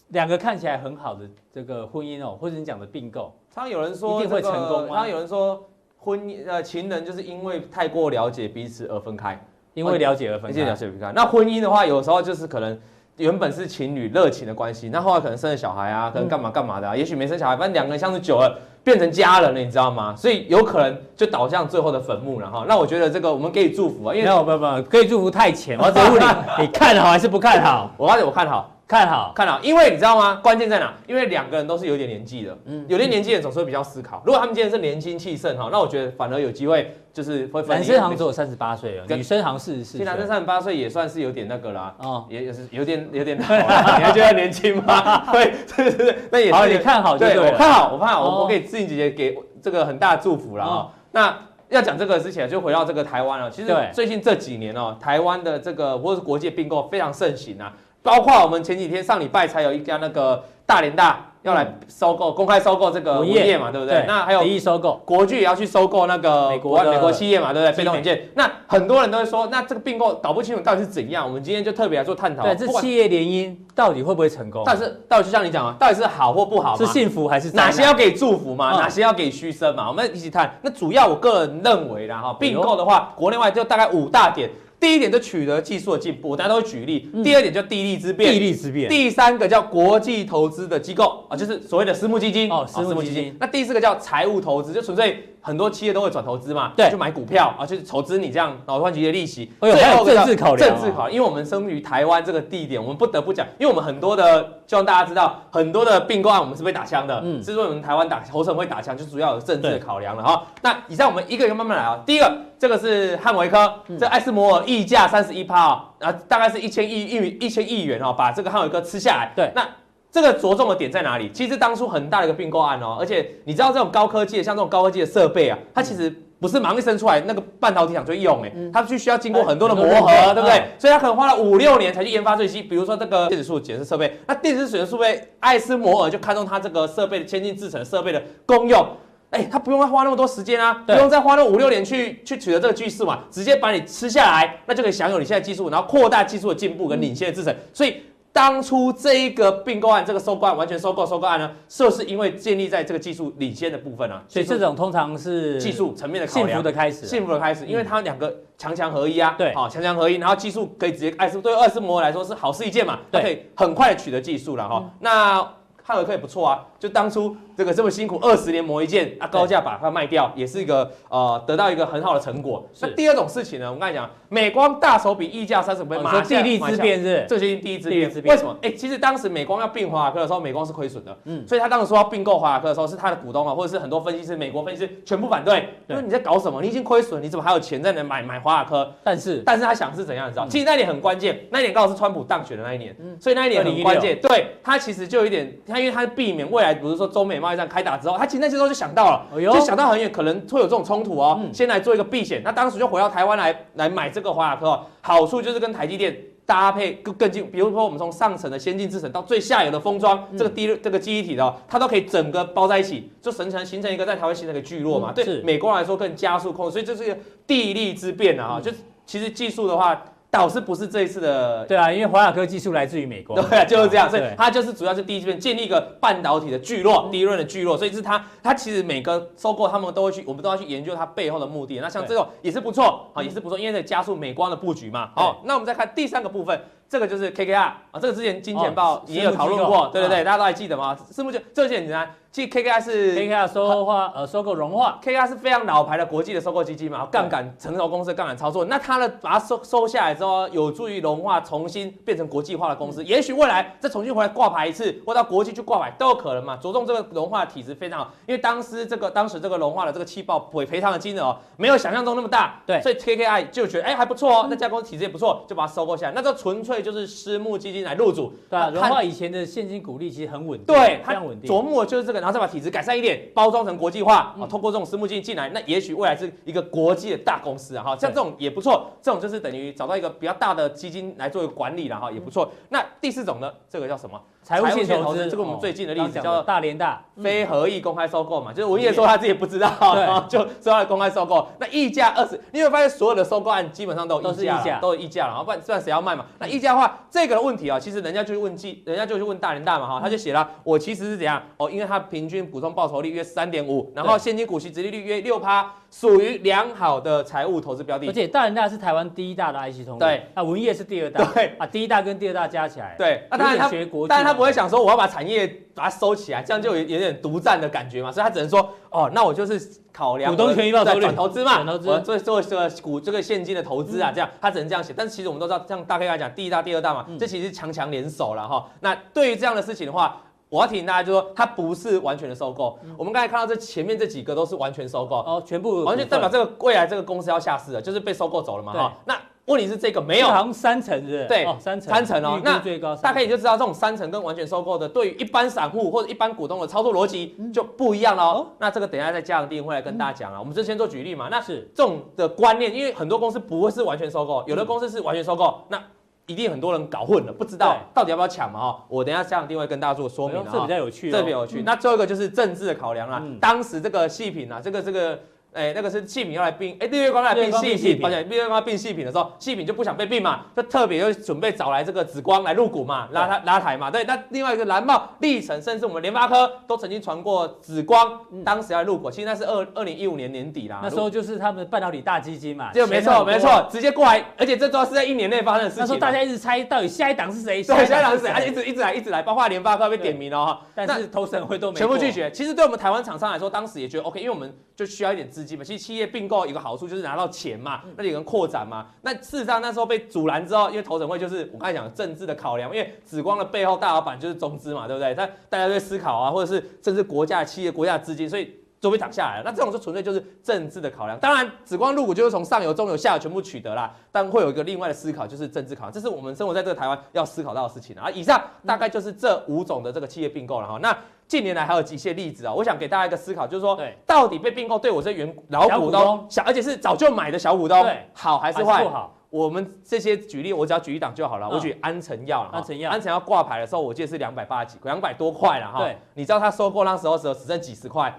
[0.09, 4.89] 两个看起来很好的这个婚姻哦，或者你讲的并购，常常有人说一定会成功吗？
[4.89, 9.41] 常常有人说婚姻呃情人就是因为太过了解彼此而分开，
[9.75, 11.13] 因为了解而分开，了解而分开。
[11.15, 12.79] 那婚姻的话，有时候就是可能
[13.17, 20.15] 原本是情侣热情的关系，那后来可能生了小孩啊，可能干嘛干嘛的啊，也许没生小孩，反正两个人相处久了变成家人了，你知道吗？
[20.17, 22.65] 所以有可能就导向最后的坟墓了哈。
[22.67, 25.79] 那我觉得这个我们给予祝福啊，因为没有没有没有，可以祝福太浅。
[25.79, 26.27] 我只问你，
[26.65, 27.91] 你看好还是不看好？
[27.97, 28.71] 我发现我看好。
[28.91, 30.41] 看好，看好，因为你知道吗？
[30.43, 30.93] 关键在哪？
[31.07, 34.21] 因为两个人都是有点年纪的，嗯，有点年纪的人总是会比较思考。
[34.27, 37.63] 如果他们今天是年轻气盛哈，那我觉得反而有机会，就是会。
[37.69, 40.03] 男生好像只有三十八岁了，女生好像四十四。
[40.03, 43.97] 男生三十八岁也算是有点那个啦，哦，也也是有点有点老了。
[43.97, 45.25] 你还觉得年轻吗？
[45.31, 46.53] 对，对对对，那也是。
[46.53, 47.39] 好，你看好就对。
[47.39, 50.89] 我看好，我看好，我我给志颖姐姐给这个很大的祝福了啊。
[51.13, 51.33] 那
[51.69, 53.49] 要讲这个之前，就回到这个台湾了。
[53.49, 57.73] 其实最近这几年哦，台湾的这个或者是国际并购非常盛行啊。
[58.03, 64.05] 包括我们前几天上礼拜才有一家那个大连大要来收购，公开收购这个文业嘛，对不对？
[64.07, 67.77] 那还有收购国巨也要去收购那个美国美国企业嘛，对不对？
[67.79, 68.29] 被动元件。
[68.35, 71.27] 那很多人都会说，那这个并购搞不清楚到底是怎样。
[71.27, 72.43] 我们今天就特别来做探讨。
[72.43, 74.63] 对，这企业联姻到底会不会成功？
[74.67, 76.77] 但是到底就像你讲啊，到底是好或不好？
[76.77, 78.73] 是幸福还是哪些要给祝福嘛？
[78.73, 79.89] 哪些要给嘘声嘛？
[79.89, 80.59] 我们一起探。
[80.61, 84.51] 那主要我个人认为啦哈，并购的话，国内外就大概五大点。
[84.81, 87.07] 第一点就取得技术的进步，大家都会举例。
[87.23, 88.89] 第二点叫地利之变，地利之变。
[88.89, 93.37] 第三个叫国际投资的机构啊，就是所谓的私募基金哦，私募基金。
[93.39, 99.51] 那第四个叫财务投资，就纯粹很多企业都会转投资嘛，对，就买股票啊，就是投资你这样，然后换取一些利息。
[99.61, 110.43] 还有政治考量，政治考量，因为我们生于台湾这个地点，我们不得不讲，因为我们很多的，希望大家知道，很多的并购案我们是被打枪的，嗯，是说我们台湾打侯升会打枪，就主要有政治的考量了哈。
[110.63, 112.31] 那以上我们一个一个慢慢来啊，第一个。
[112.61, 119.33] 这个是汉维科，这艾斯摩尔溢价三十一趴啊，大概是一千亿亿一千亿元哦，把这个汉维科吃下来。
[119.35, 119.67] 对，那
[120.13, 121.31] 这个着重的点在哪里？
[121.33, 130.65] 其实当初很大的一个并购案哦，而且你知道这种高科技的，像这种高科技的设备啊，它其实不是忙一生出来，那个半导体厂就用哎，它必须要经过很多的磨合，对不对？
[130.79, 138.85] 所以它可能花了五六年才去研发最新，比如说这个电子数检测设备，那电子水的设备，艾斯摩尔就看中它这个设备的先进制成设备的功用，
[139.31, 148.03] 哎，他不用再花那么多时间啊，不用再花那五六年去去取得这个技术嘛，直接把你吃下来，那就可以享有你现在技术，然后扩大技术的进步跟领先的制程，所以。
[148.33, 163.23] 当初这一个并购案，这个收购案完全收购收购案呢，是不是因为建立在这个技术领先的部分啊，所以这种通常是技术层面的考量，幸福的开始，幸福的开始，因为它两个强强合一啊，对，好强强合一，然后技术可以直接哎，是对艾斯摩尔来说是好事一件嘛，对。
[163.23, 165.43] 可以很快的取得技术了哈，那
[165.83, 167.37] 汉尔克也不错啊，就当初。
[167.61, 172.67] 这个这么辛苦，二十年磨一件啊，高价把它卖掉，也是一个呃得到一个很好的成果。
[172.81, 178.35] 那第二种事情呢，我跟你讲，美光大手笔溢价三十倍，马上地利之变是，这就是地利之变。
[178.35, 178.57] 为什么？
[178.63, 186.63] 哎，其实当时美光要并华亚科的时候，美光是亏损的，嗯，所以他当时说要并购华亚科的时候，是他的股东啊，或者是很多分析师，美国分析师全部反对，因为你在搞什么？
[186.63, 188.91] 你已经亏损，你怎么还有钱在那买买华亚科？
[189.05, 190.29] 但是，但是他想是怎样？
[190.29, 190.49] 你知道？
[190.49, 194.19] 其实那一年很关键，那一年刚好是川普当选的那一年，所以那一年很关键。
[194.23, 198.31] 对，他其实就有一点，他因为他避免未来，比如说中美贸易战开打之后，他。
[198.31, 201.41] 其实那时候就想到了，就想到很远，可能会有这种冲突哦。
[201.53, 207.51] 先来做一个避险，那当时就回到台湾来来买这个华亚科，好处就是跟台积电搭配更更近。
[207.51, 215.13] 比如说我们从上层的先进制程到最下游的封装，这个低这个记忆体的，它都可以整个包在一起，就形成形成一个在台湾形成一个聚落嘛。
[215.13, 218.61] 对，美国来说更加速控制，所以这是一个地利之变啊。
[218.63, 218.71] 就
[219.05, 220.01] 其实技术的话。
[220.31, 231.81] 导师不是这一次的，对啊，因为华亚科技术来自于美国，对啊，就是这样，所以它就是主要是第一阶段建立一个半导体的聚落，第一轮的聚落，所以是它，它其实每个收购他们都会去，我们都要去研究它背后的目的。
[231.81, 235.11] 那像这种也是不错，好，也是不错，因为在加速美光的布局嘛。
[235.17, 236.61] 好，那我们再看第三个部分。
[236.91, 240.97] 这个就是 KKR 啊，这个之前金钱豹也有讨论过，对对对，大家都还记得吗？
[241.09, 256.57] 私募就这些很简单，其实 KKR 是 KKR 收购化呃收购融化，KKR 是非常老牌的国际的收购基金嘛，杠杆成熟公司的杠杆操作，那它的把它收收下来之后，有助于融化重新变成国际化的公司，也许未来再重新回来挂牌一次，或到国际去挂牌都有可能嘛。
[256.57, 267.61] 着重这个融化的体质非常好，因为当时这个当时这个融化的这个气爆赔赔偿的金额哦，没有想象中那么大，对，所以 KKR 就觉得哎还不错哦，那家公司体质也不错，就把它收购下来，那这纯粹就是私募。
[267.61, 271.51] 基金来入主，对啊，融化以前的现金股利其实很稳定，对，非常稳定。
[271.51, 282.51] 琢磨就是这个，然后再把体质改善一点，包装成国际化，啊、嗯，通过这种私募基金进来，那也许未来是一个国际的大公司啊，哈，像这种也不错，这种就是等于找到一个比较大的基金来做管理了哈，也不错。
[282.71, 284.19] 那第四种呢，这个叫什么？
[284.43, 296.25] 财务性投资，这个我们最近的例子叫做大连大非合意公开收购嘛，就是文曄说他自己也不知道，对， 就说他公开收购，那溢价二十，你有发现所有的收购案基本上都都是溢价，都是溢价了，然后不然不然谁要卖嘛？
[296.39, 305.73] 那溢价的话，这个的问题啊，其实人家就问记，人家就去问大人大嘛哈，他就写了，我其实是怎样哦，因为他平均普通报酬率约三点五，然后现金股息殖利率约六趴。
[305.91, 328.69] 属于良好的财务投资标的，而且大人大是台湾第一大的 IC 通路，对，那文业是第二大，对，啊，第一大跟第二大加起来，对，那当然他学国，但是他不会想说我要把产业把它收起来，这样就有有点独占的感觉嘛，所以他只能说，哦，那我就是考量股东权益报酬率，转投资嘛，我做做这个股这个现金的投资啊，这样他只能这样写，但是其实我们都知道，像大概来讲，第一大、第二大嘛，这其实是强强联手了哈。
[328.81, 330.21] 那对于这样的事情的话。
[330.51, 332.77] 我要提醒大家，就是说它不是完全的收购。
[332.83, 338.93] 嗯、我们刚才看到这前面这几个都是完全收购哦，全部完全代表这个未来这个公司要下市了，就是被收购走了嘛哈。
[339.05, 339.17] 那
[339.51, 341.27] 问题是这个没有，好像三层是？
[341.27, 342.41] 对，哦、三层三层哦。
[342.45, 348.47] 那最高大家可以就知道这种三层跟完全收购的，对于一般散户或者一般股东的操作逻辑就不一样了哦。
[348.49, 350.39] 嗯、那这个等一下在加强錠会来跟大家讲啊。
[350.39, 351.29] 嗯、我们就先做举例嘛。
[351.29, 355.47] 那是这种的观念，因为很多公司不会是完全收购，有的公司是完全收购。
[355.47, 355.83] 嗯、那
[356.27, 358.61] 一定很多人搞混了，不知道到底要不要抢嘛？
[358.61, 360.47] 哈，我等一下加强錠会跟大家做说明啊。
[360.53, 361.63] 这比较有趣，这比较有趣。
[361.63, 363.21] 那最后一个就是政治的考量啦。
[363.41, 365.19] 当时这个细品啊，这个这个。
[365.53, 374.05] 哎，那个是矽品要来并，哎，日月光来并细品，抱歉，日月光并细品的时候，细品就不想被并嘛，就特别就准备找来这个紫光来入股嘛，拉他拉抬嘛，对。
[374.05, 385.81] 那另外一个蓝帽、历成，甚至我们联发科都曾经传过紫光，当时要入股，其实那是二二零一五年年底啦，那时候就是他们半导体大基金嘛，就没错没错，直接过来，而且这都是在一年内发生的事情。
[385.81, 392.31] 那时候大家一直猜到底下一档是谁，对，下一档是谁，而且一直一直来一直来，包括联发科被点名了哈，但是投审会都没全部拒绝。
[392.31, 396.21] 其实对我们台湾厂商来说，当时也觉得 OK，因为我们就需要一点资金嘛，其实企业并。
[396.21, 398.89] 并购一个好处就是拿到钱嘛，那里能扩展嘛。
[399.01, 405.15] 那事实上那时候被阻拦之后，因为投审会就是我刚才讲的政治的考量，因为紫光的背后大老板就是中资嘛，对不对？
[405.15, 409.45] 他大家在思考啊，或者是甚至国家的企业、国家的资金，所以就被挡下来了。
[409.47, 411.19] 那这种就纯粹就是政治的考量。
[411.19, 415.93] 当然，紫光入股就是从上游、中游、下游全部取得啦，但会有一个另外的思考，就是政治考量。
[415.93, 418.11] 这是我们生活在这个台湾要思考到的事情啊。
[418.11, 420.79] 以上大概就是这五种的这个企业并购了哈。
[420.83, 420.95] 那
[421.31, 428.85] 近年来还有几些例子啊，我想给大家一个思考，就是说，到底被并购对我这原老股东小，而且是早就买的小股东，好还是坏？
[429.31, 431.49] 我们这些举例，我只要举一档就好了。
[431.49, 435.79] 我举安诚药，安诚药，安诚药挂牌的时候，我记得是两百八十几，两百多块了哈。
[435.79, 438.13] 对，你知道他收购那时候时候只剩几十块，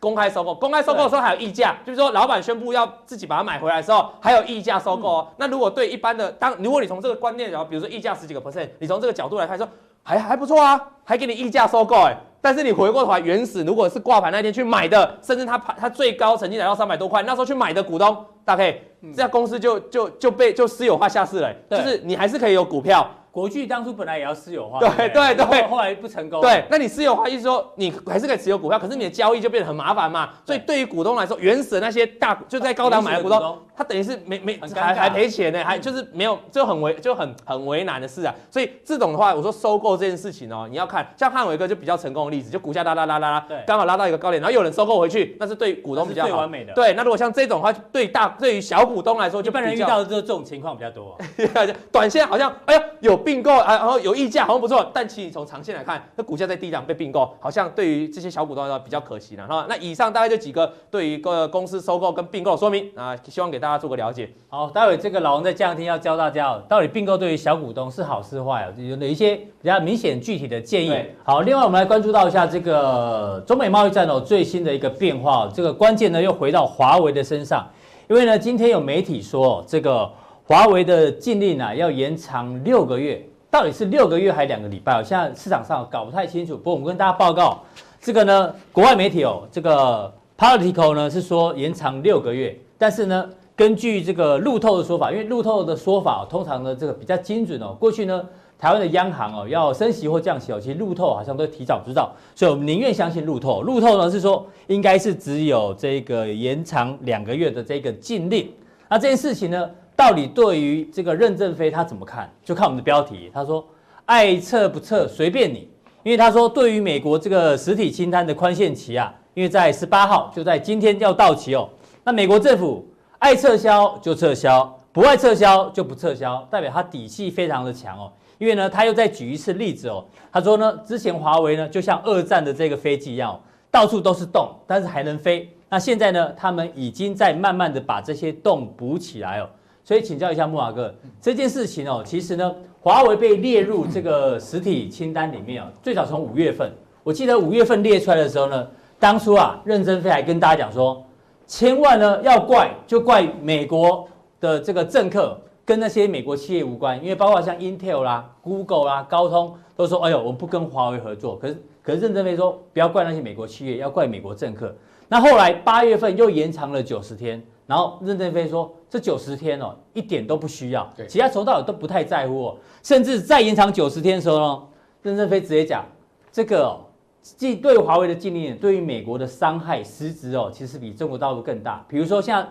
[0.00, 5.28] 公开收购，公开收购的时候还有溢价，就是说老板宣布要自己把它买回来的时候，还有溢价收购哦。
[5.36, 9.68] 那如果对一般的，当如果你从这个观念，然后比如说溢价十几个 percent，你从这个角度来看说，
[10.02, 12.16] 还还不错啊，还给你溢价收购哎。
[12.40, 18.72] 但是你回过头来，原始如果是挂牌那天去买的，甚至它它最高曾经来到三百多块，那时候去买的股东，大概
[19.02, 23.08] 这家公司就就就被就私有化下市了，就是你还是可以有股票。
[23.36, 26.40] 国巨当初本来也要私有化，对对对，后来不成功。
[26.40, 30.30] 对，那你私有化意思说你还是可以持有股票，可是你的交易就变得很麻烦嘛。
[30.42, 38.34] 所以对于股东来说，原始的那些大就在高档买的股东，他等于是没没还还赔钱呢，还就是没有就很为就很很为难的事啊。
[38.50, 46.28] 所以这种的话，我说收购这件事情哦，你要看像汉伟哥就比较成功的例子，就股价拉拉拉拉拉，对，刚好拉到一个高点，然后有人收购回去，那是对股东比较好。
[46.30, 46.72] 最完美的。
[46.72, 51.14] 对，那如果像这种的话，对大对于小股东来说，就一般人遇到的这种情况比较多。
[51.92, 53.96] 短线好像哎呀有并购啊，然后。
[54.06, 59.66] 有溢价好像不错，但其实从长线来看，那股价在低档被并购，好像对于这些小股东来说比较可惜了哈。
[59.68, 64.30] 那以上大概就几个对于个公司收购跟并购的说明啊，希望给大家做个了解。
[64.48, 70.94] 好，待会这个老王在这两天要教大家，到底并购对于小股东是好是坏，有哪一些比较明显具体的建议。
[71.24, 77.66] 好，另外我们来关注到一下这个中美贸易战哦最新的一个变化，这个关键呢又回到华为的身上，
[78.08, 80.08] 因为呢今天有媒体说这个
[80.46, 83.20] 华为的禁令啊要延长六个月。
[83.50, 85.02] 到底是六个月还是两个礼拜？
[85.02, 86.56] 现在市场上搞不太清楚。
[86.56, 87.62] 不过我们跟大家报告，
[88.00, 97.74] 这个呢，国外媒体哦，这个 Politico 呢是说延长六个月，但是呢，根据这个路透的说法，因为路透的说法通常呢这个比较精准哦。
[97.80, 98.22] 过去呢，
[98.58, 103.62] 台湾的央行哦要升息或降息哦，其实路透好像都提早知道，所以我们宁愿相信路透。
[103.62, 108.48] 路透呢是说应该是只有这个延长两个月的这个禁令。
[108.88, 109.68] 那这件事情呢？
[109.96, 112.30] 到底对于这个任正非他怎么看？
[112.44, 113.30] 就看我们的标题。
[113.32, 113.66] 他说
[114.04, 115.68] ：“爱撤不撤随便你。”
[116.04, 121.68] 因为他说，对于美国这个实体清单的宽限期啊，因为在十八号就在今天要到期哦。
[122.04, 122.86] 那美国政府
[123.18, 128.12] 爱撤销就撤销，不爱撤销就不撤销，代表他底气非常的强哦。
[128.38, 130.04] 因为呢，他又再举一次例子哦。
[130.30, 135.50] 他说呢，之前华为呢就像二战的这个飞机一样，到处都是洞，但是还能飞。
[135.68, 139.48] 那现在呢，他们已经在慢慢的把这些洞补起来哦。
[139.86, 146.72] 所以请教一下慕驊哥，这件事情哦，其实呢，华为被列入这个实体清单里面哦，最早从五月份，
[147.04, 148.66] 我记得五月份列出来的时候呢，
[148.98, 151.06] 当初啊，任正非还跟大家讲说，
[151.46, 154.08] 千万呢要怪就怪美国
[154.40, 161.38] 的这个政客，跟那些美国企业无关，因为包括像 Intel 啦、Google 啦、高通都说，哎呦，我不跟华为合作。
[161.38, 164.74] 可是，可是任正非说，不要怪那些美国企业，要怪美国政客。
[165.06, 167.40] 那后来八月份又延长了九十天。
[167.66, 174.62] 然后任正非说，这九十天哦，一点都不需要，其他从头到尾都不太在乎哦，甚至再延长九十天的时候呢，
[175.02, 175.84] 任正非直接讲，
[176.30, 176.86] 这个哦，
[177.20, 181.84] 既对华为的禁令，对于美国的伤害实质哦，其实比中国大陆更大。
[181.88, 182.46] 比如说像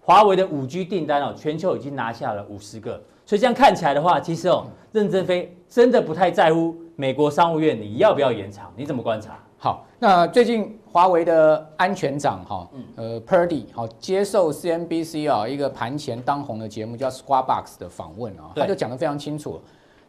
[0.00, 9.38] 华为的五 G 订单哦，全球已经拿下了五十个，所以这样看起来的话，其实哦，任正非真的不太在乎美国商务院你要不要延长，你怎么观察？
[9.58, 19.60] 好，那最近华为的安全长哈，呃，Purdy 好接受 CNBC 啊一个盘前当红的节目叫 Squawk Box 的访问啊，他就讲得非常清楚。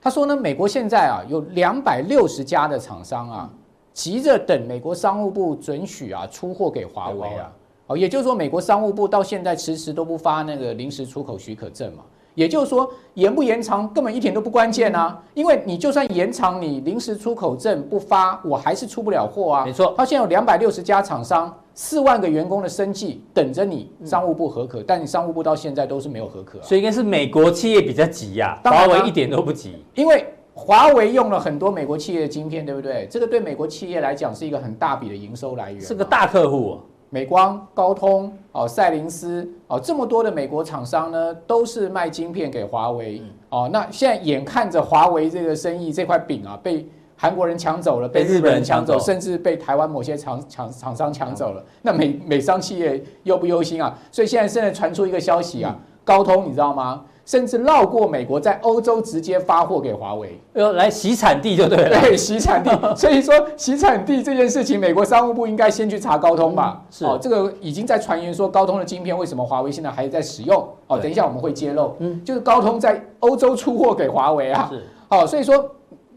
[0.02, 3.50] 他说呢，美国现在啊有两百六十家的厂商啊，
[3.94, 7.54] 急着等美国商务部准许啊出货给华为啊，
[7.86, 12.04] 哦，也就是说美国商务部到现在迟迟都不发那个临时出口许可证嘛。
[12.36, 19.66] 也就是说，延不延长根本一点都不关键啊，因为你就算延长，你临时出口证不发，我还是出不了货啊。
[19.66, 33.08] 没错，他现在有两百六十家厂商，四万个员工的生计等着你商务部核可，但你商务部到现在都是没有核可，所以应该是美国企业比较急呀，华为一点都不急，因为华为用了很多美国企业的晶片，对不对？
[33.12, 36.78] 这个对美国企业来讲是一个很大笔的营收来源，是个大客户。
[37.14, 43.22] 美光、高通、哦，赛灵思，哦，这么多的美国厂商呢，都是卖晶片给华为。
[43.50, 51.62] 哦，那现在眼看着华为这个生意这块饼啊，被韩国人抢走了，被日本人抢走，甚至被台湾某些厂厂厂商抢走了。
[51.82, 53.94] 那美美商企业忧不忧心啊？
[54.10, 57.04] 所以现在现在传出一个消息啊，高通你知道吗？
[57.26, 62.02] 甚至绕过美国，在欧洲直接发货给华为，要来洗产地就对了。
[62.02, 62.72] 对，洗产地。
[62.96, 66.84] 所以说洗产地这件事情，美国商务部应该先去查高通吧？
[66.90, 70.68] 是哦，这个已经在传言说高通的晶片为什么华为现在还在使用？
[70.88, 71.96] 哦，等一下我们会揭露。
[72.00, 74.68] 嗯，就是高通在欧洲出货给华为啊。
[74.72, 74.84] 是。
[75.10, 75.70] 哦，所以说，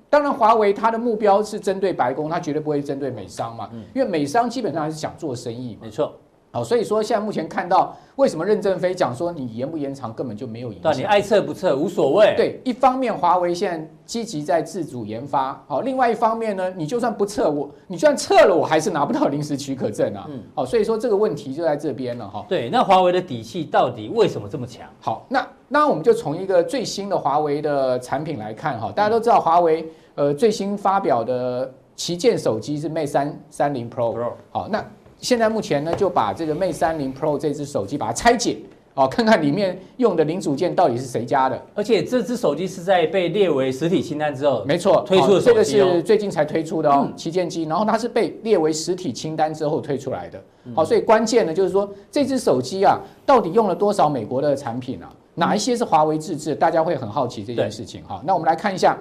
[0.08, 3.68] 当然华为它的目标是针对白宫，它绝对不会针对美商嘛。
[3.72, 3.82] 嗯。
[3.94, 5.80] 因为美商基本上还是想做生意嘛。
[5.82, 6.12] 没错。
[6.54, 12.32] 好，所以说现在目前看到，为什么任正非讲说你延不延长根本就没有影响，你爱测不测无所谓。
[12.36, 20.26] 对，一方面华为现在积极在自主研发，好，另外一方面呢，你就算不测我，你就算测了，我还是拿不到临时许可证啊。
[20.30, 22.46] 嗯，好，所以说这个问题就在这边了哈。
[22.48, 24.86] 对，那华为的底气到底为什么这么强？
[25.00, 34.16] 好，那那我们就从一个最新的华为的产品来看哈，大家都知道华为呃最新发表的旗舰手机是 Mate 三三零 Pro，
[34.52, 34.84] 好，那。
[35.24, 38.58] 现在目前呢，就把这个 Mate 30 Pro 这只手机把它拆解，
[38.92, 41.58] 哦，看看里面用的零组件到底是谁家的。
[41.74, 47.62] 而且这只手机是在被列为实体清单之后，没错，推出的手机，哦，这个是最近才推出的哦，旗舰机。
[47.62, 50.38] 然后它是被列为实体清单之后推出来的。
[50.74, 55.10] 好，所以关键呢就是说，这只手机啊，到底用了多少美国的产品啊？
[55.34, 56.54] 哪一些是华为自制？
[56.54, 58.22] 大家会很好奇这件事情哈。
[58.26, 58.98] 那我们来看一下，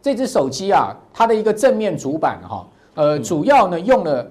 [0.00, 4.26] 这只手机啊，它的一个正面主板哈，呃，主要呢用了。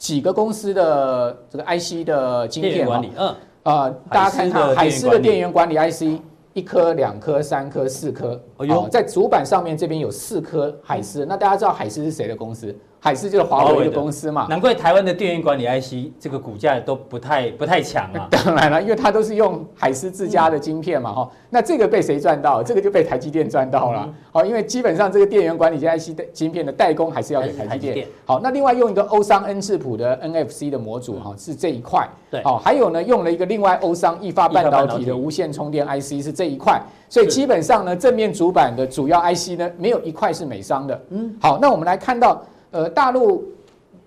[0.00, 3.28] 几个公司的这个 IC 的晶片管理，嗯，
[3.64, 5.76] 啊、呃，大家看看海思的电源管理。
[5.76, 6.18] IC，
[6.54, 12.76] 一颗、两颗、三颗、四颗，哦哟，在主板上面这边有四颗海思，那大家知道海思是谁的公司？
[13.02, 18.28] 海思就是华为的公司嘛，难怪台湾的电源管理 IC 这个股价都不太不太强啊。
[18.30, 21.36] 当然了，因为它都是用海思自家的晶片嘛，哈、嗯。
[21.48, 22.62] 那这个被谁赚到？
[22.62, 24.06] 这个就被台积电赚到了。
[24.30, 28.06] 好、嗯，因为基本上这个电源管理 IC 的晶片的代工还是要给台积电。
[28.26, 32.06] 好，那另外用一个欧商恩智浦的 NFC 的模组，哈，是这一块。
[32.30, 32.44] 对。
[32.44, 36.78] 好，还有呢，用了一个另外欧商易发半导体的无线充电 IC 是这一块。
[37.08, 41.02] 所以基本上呢，正面主板的主要 IC 呢，没有一块是美商的。
[41.10, 41.34] 嗯。
[41.40, 42.42] 好，那我们来看到。
[42.72, 43.42] 呃，大陆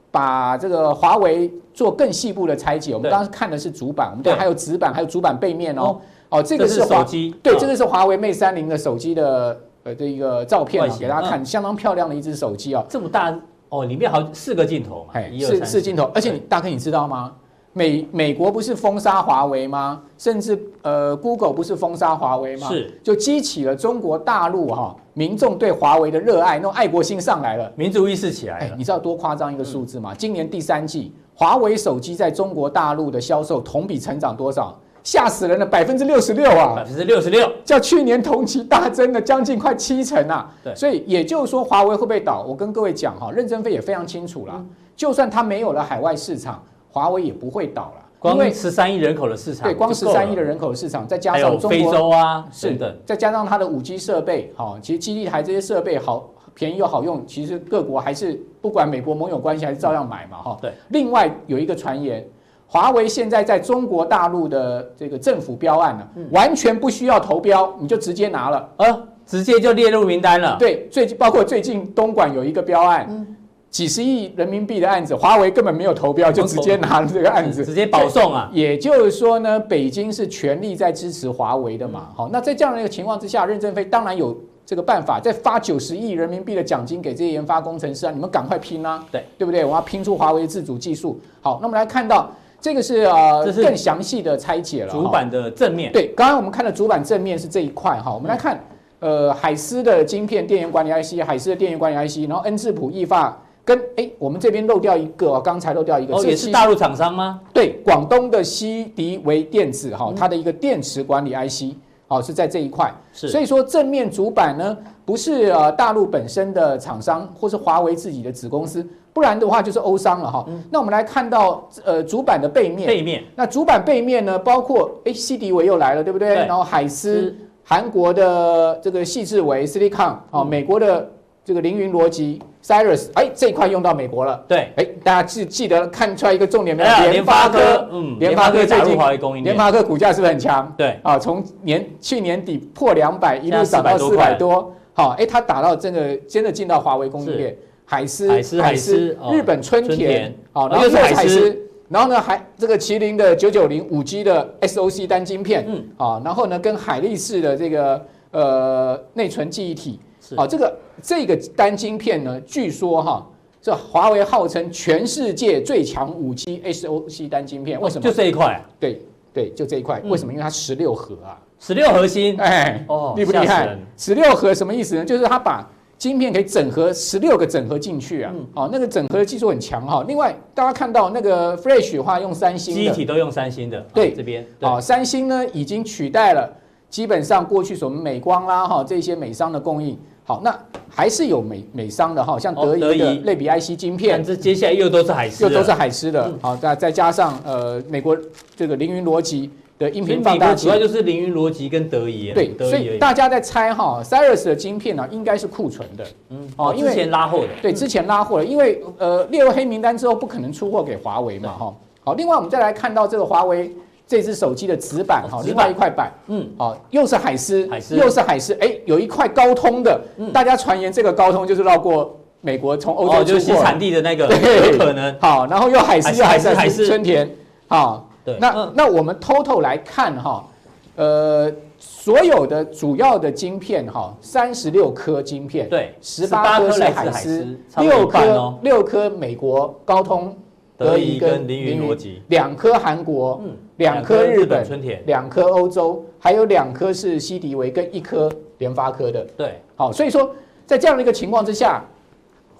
[0.10, 2.94] 把这个华为做更细部的拆解。
[2.94, 6.00] 我们刚刚看的是主板，我们对还有纸板，还有主板背面哦。
[6.30, 12.86] 哦，这个是手机，对，这个是华为 Mate 三零的手机的呃这一个照片啊，给大家看，相当漂亮的一只手机哦。
[12.88, 17.34] 这么大哦，里面好四个镜头嘛，四四镜头，而且你大哥你知道吗？
[17.74, 20.02] 美美国不是封杀华为吗？
[20.18, 22.68] 甚至呃，Google 不是封杀华为吗？
[22.70, 28.66] 是，就激起了中国大陆哈民众对华为的热爱，那种爱国心上来了，民族意识起来了。
[28.66, 30.14] 哎，你知道多夸张一个数字吗？
[30.14, 34.78] 嗯、今年第三季，华为手机在中国大陆的销售同比成长多少？
[35.04, 36.76] 吓死人了，百分之六十六啊！
[36.78, 40.50] 百分之六十六，较去年同期大增了将近快七成啊！
[40.64, 42.42] 对，所以也就是说，华为会不会倒？
[42.48, 46.64] 我跟各位讲哈，任正非也非常清楚了，嗯、就算他没有了海外市场。
[46.94, 60.58] 华为也不会倒了，因为十三亿人口的市场，对，光十三亿的人口的市场，再加上中国非洲啊，是的，再加上它的五 G 设备，好，其实基地台这些设备好便宜又好用，其实各国还是不管美国盟友关系，还是照样买嘛，哈。
[60.62, 60.72] 对。
[60.90, 62.24] 另外有一个传言，
[62.68, 70.58] 华为现在在中国大陆的这个政府标案呢，完全不需要投标，你就直接拿了，呃，直接就列入名单了。
[70.60, 73.28] 对，最近包括最近东莞有一个标案。
[73.74, 78.48] 几十亿人民币的案子，华为根本没有投标，就直接拿了这个案子，直接保送啊。
[78.54, 82.10] 也就是说呢，北京是全力在支持华为的嘛。
[82.16, 89.66] 好，那在这样的一个情况之下，任正非当然有这个办法，再发九十亿人民币的奖金给这些研发工程师啊，你们赶快拼啊，对对不对？
[89.66, 91.20] 我要拼出华为自主技术。
[91.42, 92.32] 好，那我们来看到
[92.62, 94.92] 这个是呃更详细的拆解了。
[94.92, 95.92] 主板的正面。
[95.92, 98.14] 对，刚刚我们看的主板正面是这一块哈。
[98.14, 98.64] 我们来看
[99.00, 103.36] 呃海思的晶片电源管理 IC，海思的电源管理 IC，然后恩智浦意法。
[103.65, 107.39] 跟哎，我们这边漏掉一个，刚才漏掉一个，哦，也是大陆厂商吗？
[107.54, 111.76] 对，广东的西迪维电子哈，它的一个电池管理 IC，
[112.10, 112.93] 哦是在这一块。
[113.13, 120.45] 是，所以说正面主板呢，不是呃大陆本身的厂商，或是华为自己的子公司，不然的话就是欧商了哈。
[120.69, 126.36] 那我们来看到呃主板的背面，背面，那主板背面呢，包括哎西迪维又来了，对不对？
[126.36, 131.10] 然后海思，韩国的这个细智维 Silicon 啊，美国的
[131.46, 132.42] 这个凌云逻辑。
[132.64, 134.42] Cirrus，哎，这一块用到美国了。
[134.48, 137.12] 对，哎，大家记记得看出来一个重点没有？
[137.12, 140.74] 联发科，嗯，联发科最近华为供应链，联发科股价是不是很强？
[140.78, 144.74] 对，啊，从年去年底破两百，一路涨到四百多。
[144.94, 147.54] 好，哎，它打到真的真的进到华为供应链。
[147.84, 151.58] 海思，海思，海思，日本春田，好，然后又是海思，
[151.90, 158.02] 然后呢，还这个麒麟的九九零五 G 的 SOC 单晶片，嗯，啊，然后呢，跟海力士的这个
[158.32, 160.00] 呃内存记忆体。
[160.36, 163.26] 好，这个这个单晶片呢，据说哈，
[163.62, 168.02] 这华为号称全世界最强五 G SoC 单晶片，为什么？
[168.02, 168.64] 就这一块。
[168.80, 169.02] 对
[169.34, 170.02] 对，就这一块。
[170.06, 170.32] 为什么？
[170.32, 173.78] 因为它十六核啊，十六核心，哎，哦，厉不厉害？
[173.98, 175.04] 十六核什么意思呢？
[175.06, 175.68] 就是它把
[175.98, 180.04] 晶片可以整合十六个整合进去啊，嗯哦，那个整合的技术很强哈。
[180.08, 186.54] 另外，大家看到那个 Flash 的话用三星的，记忆体都用三星的，对哦这边，哦，三星呢已经取代了
[186.90, 189.98] 基本上过去什么美光啦哈这些美商的供应。
[190.26, 190.57] 好，那
[190.89, 196.32] 还是有美美商的哈，像德仪的类比 IC 晶片，但是接下来又都是海思，又都是海思的。
[196.41, 198.17] 好，再再加上呃美国
[198.55, 199.49] 这个凌云逻辑。
[199.80, 213.76] 的音频放大器主要就是凌云逻辑跟德仪，对，所以大家在猜哈，Cirrus 的晶片呢，应该是库存的，嗯，哦，之前拉货的，对，之前拉货的，因为呃列入黑名单之后，不可能出货给华为嘛，哈，好，另外我们再来看到这个华为
[214.14, 219.99] 这只手机的纸板，哈，另外一块板，嗯，好，又是海思，海思，又是海思，哎，有一块高通的，
[220.32, 227.28] 大家传言这个高通就是绕过美国从欧洲出货，产地的那个，有可能，好，然后又海思又海思海思春田，
[227.68, 228.07] 好。
[228.24, 230.47] 对，那那我们 total 来看哈，
[230.95, 237.45] 呃，所有的主要的晶片哈，三十六颗晶片，对，十八颗是海思，
[237.80, 240.34] 六颗六颗美国高通、
[240.78, 251.84] 德仪跟凌云逻辑，两颗韩国，嗯，两颗日本春田，两颗欧洲，还有两颗是西迪维跟一颗联发科的，对，好，所以说在这样的一个情况之下。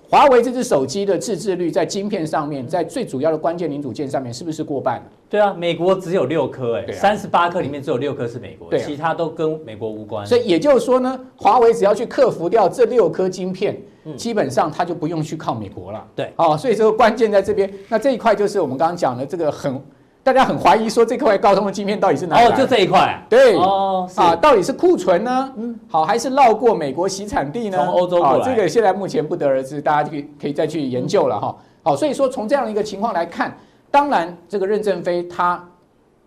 [0.10, 5.02] 华为这只手机的自制率在晶片上面，在最主要的关键零组件上面，是不是过半？
[5.28, 10.24] 对啊，美国只有六颗，哎，三十八颗里面只有六颗是美国，对，其他都跟美国无关。
[10.24, 13.76] 所以也就是说呢，华为只要去克服掉这六颗晶片，
[14.16, 16.06] 基本上它就不用去靠美国了。
[16.14, 17.72] 对，哦，所以这个关键在这边。
[17.90, 19.82] 那这一块就是我们刚刚讲的这个很。
[20.24, 22.48] 大家很怀疑说这块高通的晶片到底是哪里？
[22.48, 23.22] 哦，就这一块。
[23.30, 25.54] 对，哦，啊，到底是库存呢？
[25.58, 27.78] 嗯，好，还是绕过美国洗产地呢？
[27.78, 28.46] 从欧洲过来。
[28.46, 31.54] 这个现在目前不得而知，大家可以可以再去研究了哈。
[31.84, 33.54] 好，所以说从这样的一个情况来看，
[33.92, 35.62] 当然这个任正非他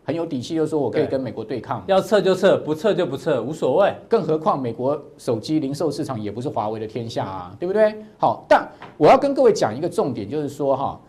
[0.04, 3.94] 很有底气，就说我可以跟美国对抗，要撤就撤，不撤就不撤，无所谓。
[4.10, 7.94] 更何况美国手机零售市场也不是华为的天下啊，对不对？
[8.18, 8.68] 好，但
[8.98, 11.00] 我要跟各位讲一个重点，就是说哈。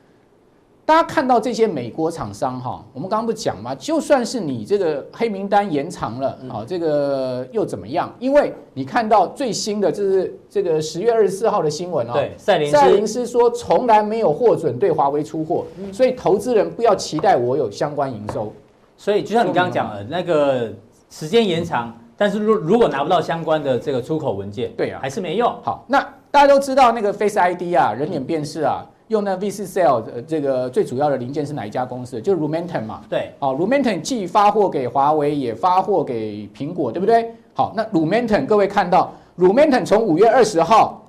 [0.88, 3.76] 大家看到这些美国厂商哈，我们刚刚不讲嘛？
[3.76, 8.10] 就算是你这个黑名单延长了，啊，这个又怎么样？
[8.20, 12.14] 因为你看到最新的，就是这个十月二十四号的新闻哦。
[12.14, 18.54] 对，赛灵赛灵思说从来没有获准对华为出货，所以投资人不要期待我有相关营收。
[18.96, 20.72] 所以就像你刚刚讲的，那个
[21.10, 25.54] 时间延长，但是如如果拿不到相关的这个出口文件，对啊，还是没用。
[25.64, 26.00] 好，那
[26.32, 28.86] 大家都知道那个 Face ID 啊，人脸辨识啊。
[29.08, 32.22] 用那 VCSEL 的这个最主要的零件是哪一家公司？
[32.22, 33.02] 就是 Lumentum 嘛。
[33.10, 37.34] 对，好，Lumentum 既发货给华为，也发货给苹果，对不对？
[37.54, 41.02] 好，那 Lumentum 各位看到，Lumentum 从五月二十号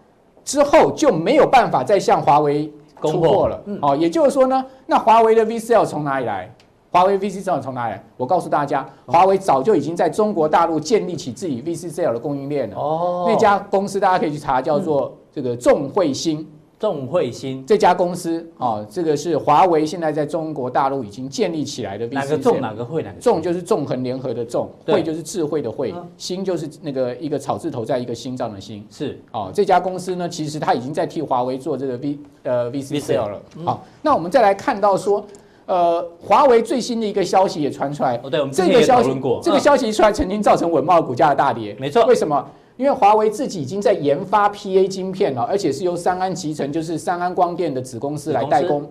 [0.44, 2.72] 之后就没有办法再向华为
[3.03, 3.61] 出货了。
[3.66, 6.49] 嗯，哦，也就是说呢，那华为的 VCSEL 从哪里来？
[6.90, 8.05] 华为 VCSEL 从哪里来？
[8.16, 12.76] 我告诉大家，华为早就已经在中国大陆建立起自己 VCSEL 的供应链了。
[12.76, 16.49] 哦，那家公司大家可以去查，叫做这个众慧芯。
[16.79, 22.07] 众慧芯这家公司啊，这个是华为现在在中国大陆已经建立起来的。
[22.07, 23.03] 哪个众哪个慧？
[23.03, 28.87] 哪个众就是纵横联合的众，慧就是智慧的慧，芯就是那个一个草字头在一个心脏的心。
[28.91, 33.43] 是哦，这家公司呢，其实它已经在替华为做这个 V 呃 VCSEL 了。
[33.64, 35.26] 好，那我们再来看到说，
[35.66, 38.16] 呃，华为最新的一个消息也传出来。
[38.22, 39.11] 哦，对，我们这个消息。
[39.43, 41.76] 这个消息一出来，曾经造成稳懋股价的大跌。
[41.81, 42.49] 没错，为什么？
[42.79, 48.89] 因为华为自己已经在研发 PA 晶片了，而且是由三安集成，就是三安光电的子公司来代工。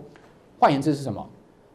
[0.60, 1.26] 换言之是什么？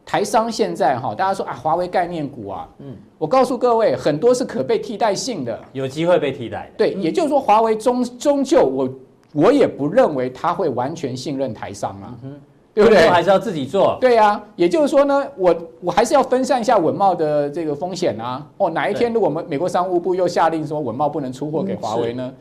[0.05, 6.71] 台商现在哈，大家说啊，华为概念股啊，嗯，我告诉各位，很多是可被替代性的，有机会被替代。
[6.77, 8.89] 对，也就是说，华为终终究我
[9.33, 12.15] 我也不认为他会完全信任台商啊。
[12.23, 12.39] 嗯
[12.73, 13.07] 对不对？
[13.07, 13.97] 还是要自己做。
[14.01, 18.45] 对啊，也就是说呢，我我还是要分散一下文茂的这个风险啊。
[18.57, 22.33] 哦，哪一天如果我们美国商务部又下令说文茂不能出货给华为呢？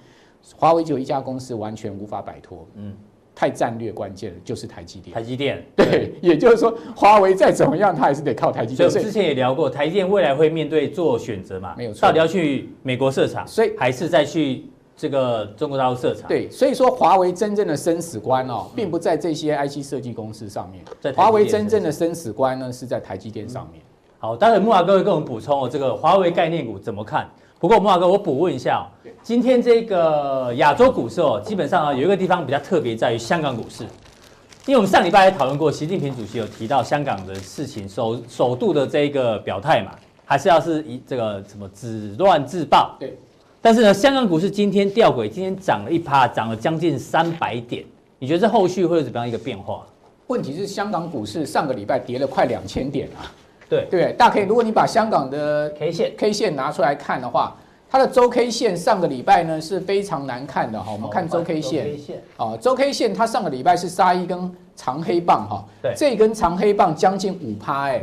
[0.57, 2.67] 华为只有一家公司完全无法摆脱。
[2.77, 2.95] 嗯，
[3.35, 5.15] 太战略关键了，就是台积电。
[5.15, 5.63] 台积电。
[5.77, 8.91] 对，也就是说，华为再怎么样，它还是得靠台积电。
[8.91, 11.75] 所以我之前也聊过，台积电未来会面对做选择嘛？
[11.77, 12.01] 没有错。
[12.01, 14.65] 到底要去美国设厂，所以还是再去？
[15.03, 23.83] 这个中国大陆设厂，对，所以说华为真正的生死关哦，并不在这些 IC 设计公司上面，在华为真正的生死关呢是在台积电上面。
[24.21, 27.29] 好，待会木华哥会跟我们补充哦，这个华为概念股怎么看？
[27.59, 33.83] 不过木华哥，我补问一下哦，今天这个亚洲股市哦，基本上啊有一个地方比较特别，在于香港股市，
[34.67, 43.19] 因为我们上礼拜也讨论过，习近平主席有提到香港的事情，首首度的这个表态嘛，还是要是以这个什么止乱自暴，对。
[43.65, 47.85] 但是呢，香港股市今天吊诡，今天涨了一趴，涨了将近三百点。
[48.19, 49.87] 你觉得这后续会有怎么样一个变化？
[50.27, 53.31] 问题是香港股市上个礼拜跌了快两千点啊，
[53.69, 57.57] 对对，大 K，如果你把香港的 K 线 K 线拿出来看的话，
[57.89, 60.91] 它的周 K 线上个礼拜呢是非常难看的哈。
[60.91, 61.87] 我们看周 K 线，
[62.37, 68.03] 啊，周 K 线它上个礼拜是杀一根长黑棒哈，对，这根长黑棒将近五趴哎。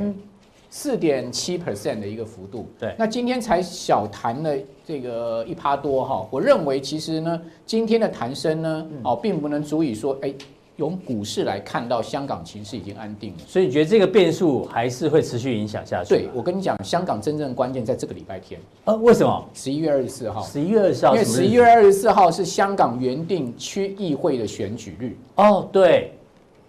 [0.69, 4.55] 四点七 percent 的一个幅度，对，那今天才小弹了
[4.85, 10.31] 这个一趴多哈，我认为其实呢，今天的弹升呢，哦，并不能足以说，哎，
[10.75, 16.09] 用股市来看到香港情势已经安定了，所以你觉得这个变数还是会持续影响下去？
[16.09, 19.43] 对，我跟你讲，香港真正关键在这个礼拜天，呃，为什么？
[19.55, 25.17] 十一月二十四号，十一月二十四号，因为十一月二十四号是香港原定区议会的选举日。
[25.35, 26.13] 哦，对。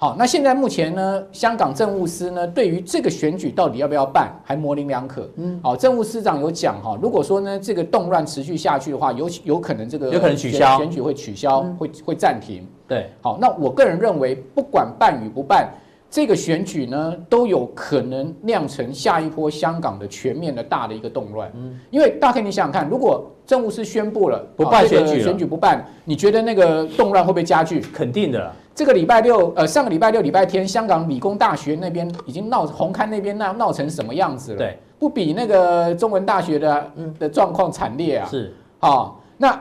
[0.01, 5.29] 好，那现在目前呢，香港政务司呢，对于这个选举到底要不要办，还模棱两可。
[5.37, 12.67] 嗯，好，政务司长有讲哈，如果说呢这个动乱持续下去的话，有有可能这个有可能取消选举会取消，嗯、会会暂停。
[12.89, 15.69] 对，好，那我个人认为，不管办与不办，
[16.11, 21.49] 这个选举呢，都有可能酿成下一波香港的全面的大的一个动乱。
[21.55, 27.79] 嗯，因为大家你想想看，如果政务司宣布了不办选举，选举不办，你觉得那个动乱会不会加剧？
[27.95, 28.53] 肯定的。
[28.75, 34.59] 这个礼拜六，呃，上个礼拜六礼拜天，香港理工大学那边已经闹红磡那边闹闹成什么样子了？
[34.59, 36.91] 对，不比那个中文大学的
[37.21, 38.27] 的状况惨烈啊！
[38.29, 39.57] 是，好，那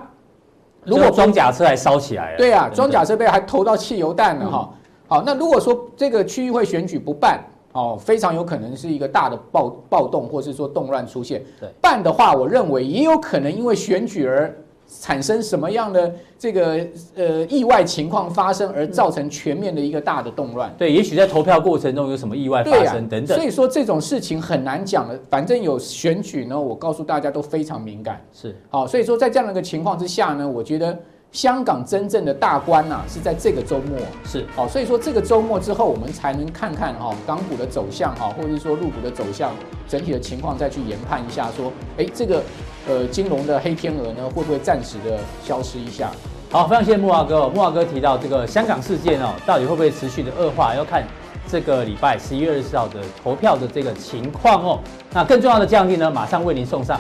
[0.84, 4.70] 如果装甲车还烧起来了，对啊，装甲车被还投到汽油弹了哈。
[5.10, 7.43] 好，那如果说这个区议会选举不办，
[7.74, 11.43] 哦，非常有可能是一个大的暴暴动，或是说动乱出现。
[11.60, 14.55] 对，办的话，我认为也有可能因为选举而。
[14.91, 16.84] 产生什么样的这个
[17.16, 20.74] 呃意外情况发生，而造成全面的一个大的动乱？
[20.80, 23.38] 对，也许在投票过程中有什么意外发生等等。
[23.38, 25.20] 所以说这种事情很难讲的。
[25.30, 28.20] 反正有选举呢，我告诉大家都非常敏感。
[28.34, 30.97] 是，好，所以说在这样的一个情况之下呢，我觉得。
[31.32, 39.51] 香港真正的大关呐，是在这个周末，是好，所以说这个周末之后，我们才能看看哈港股的走向哈，或者是说入股的走向，
[39.88, 42.41] 整体的情况再去研判一下，说，哎，这个
[42.88, 46.09] 呃金融的黑天鹅呢，会不会暂时的消失一下？
[46.49, 51.03] 好，非常谢谢慕驊哥，木华哥提到这个香港事件哦，到底会不会持续的恶化，要看
[51.47, 54.80] 这个礼拜十一月二十四号的投票的这个情况哦。
[55.13, 56.99] 那更重要的降低呢，马上为您送上。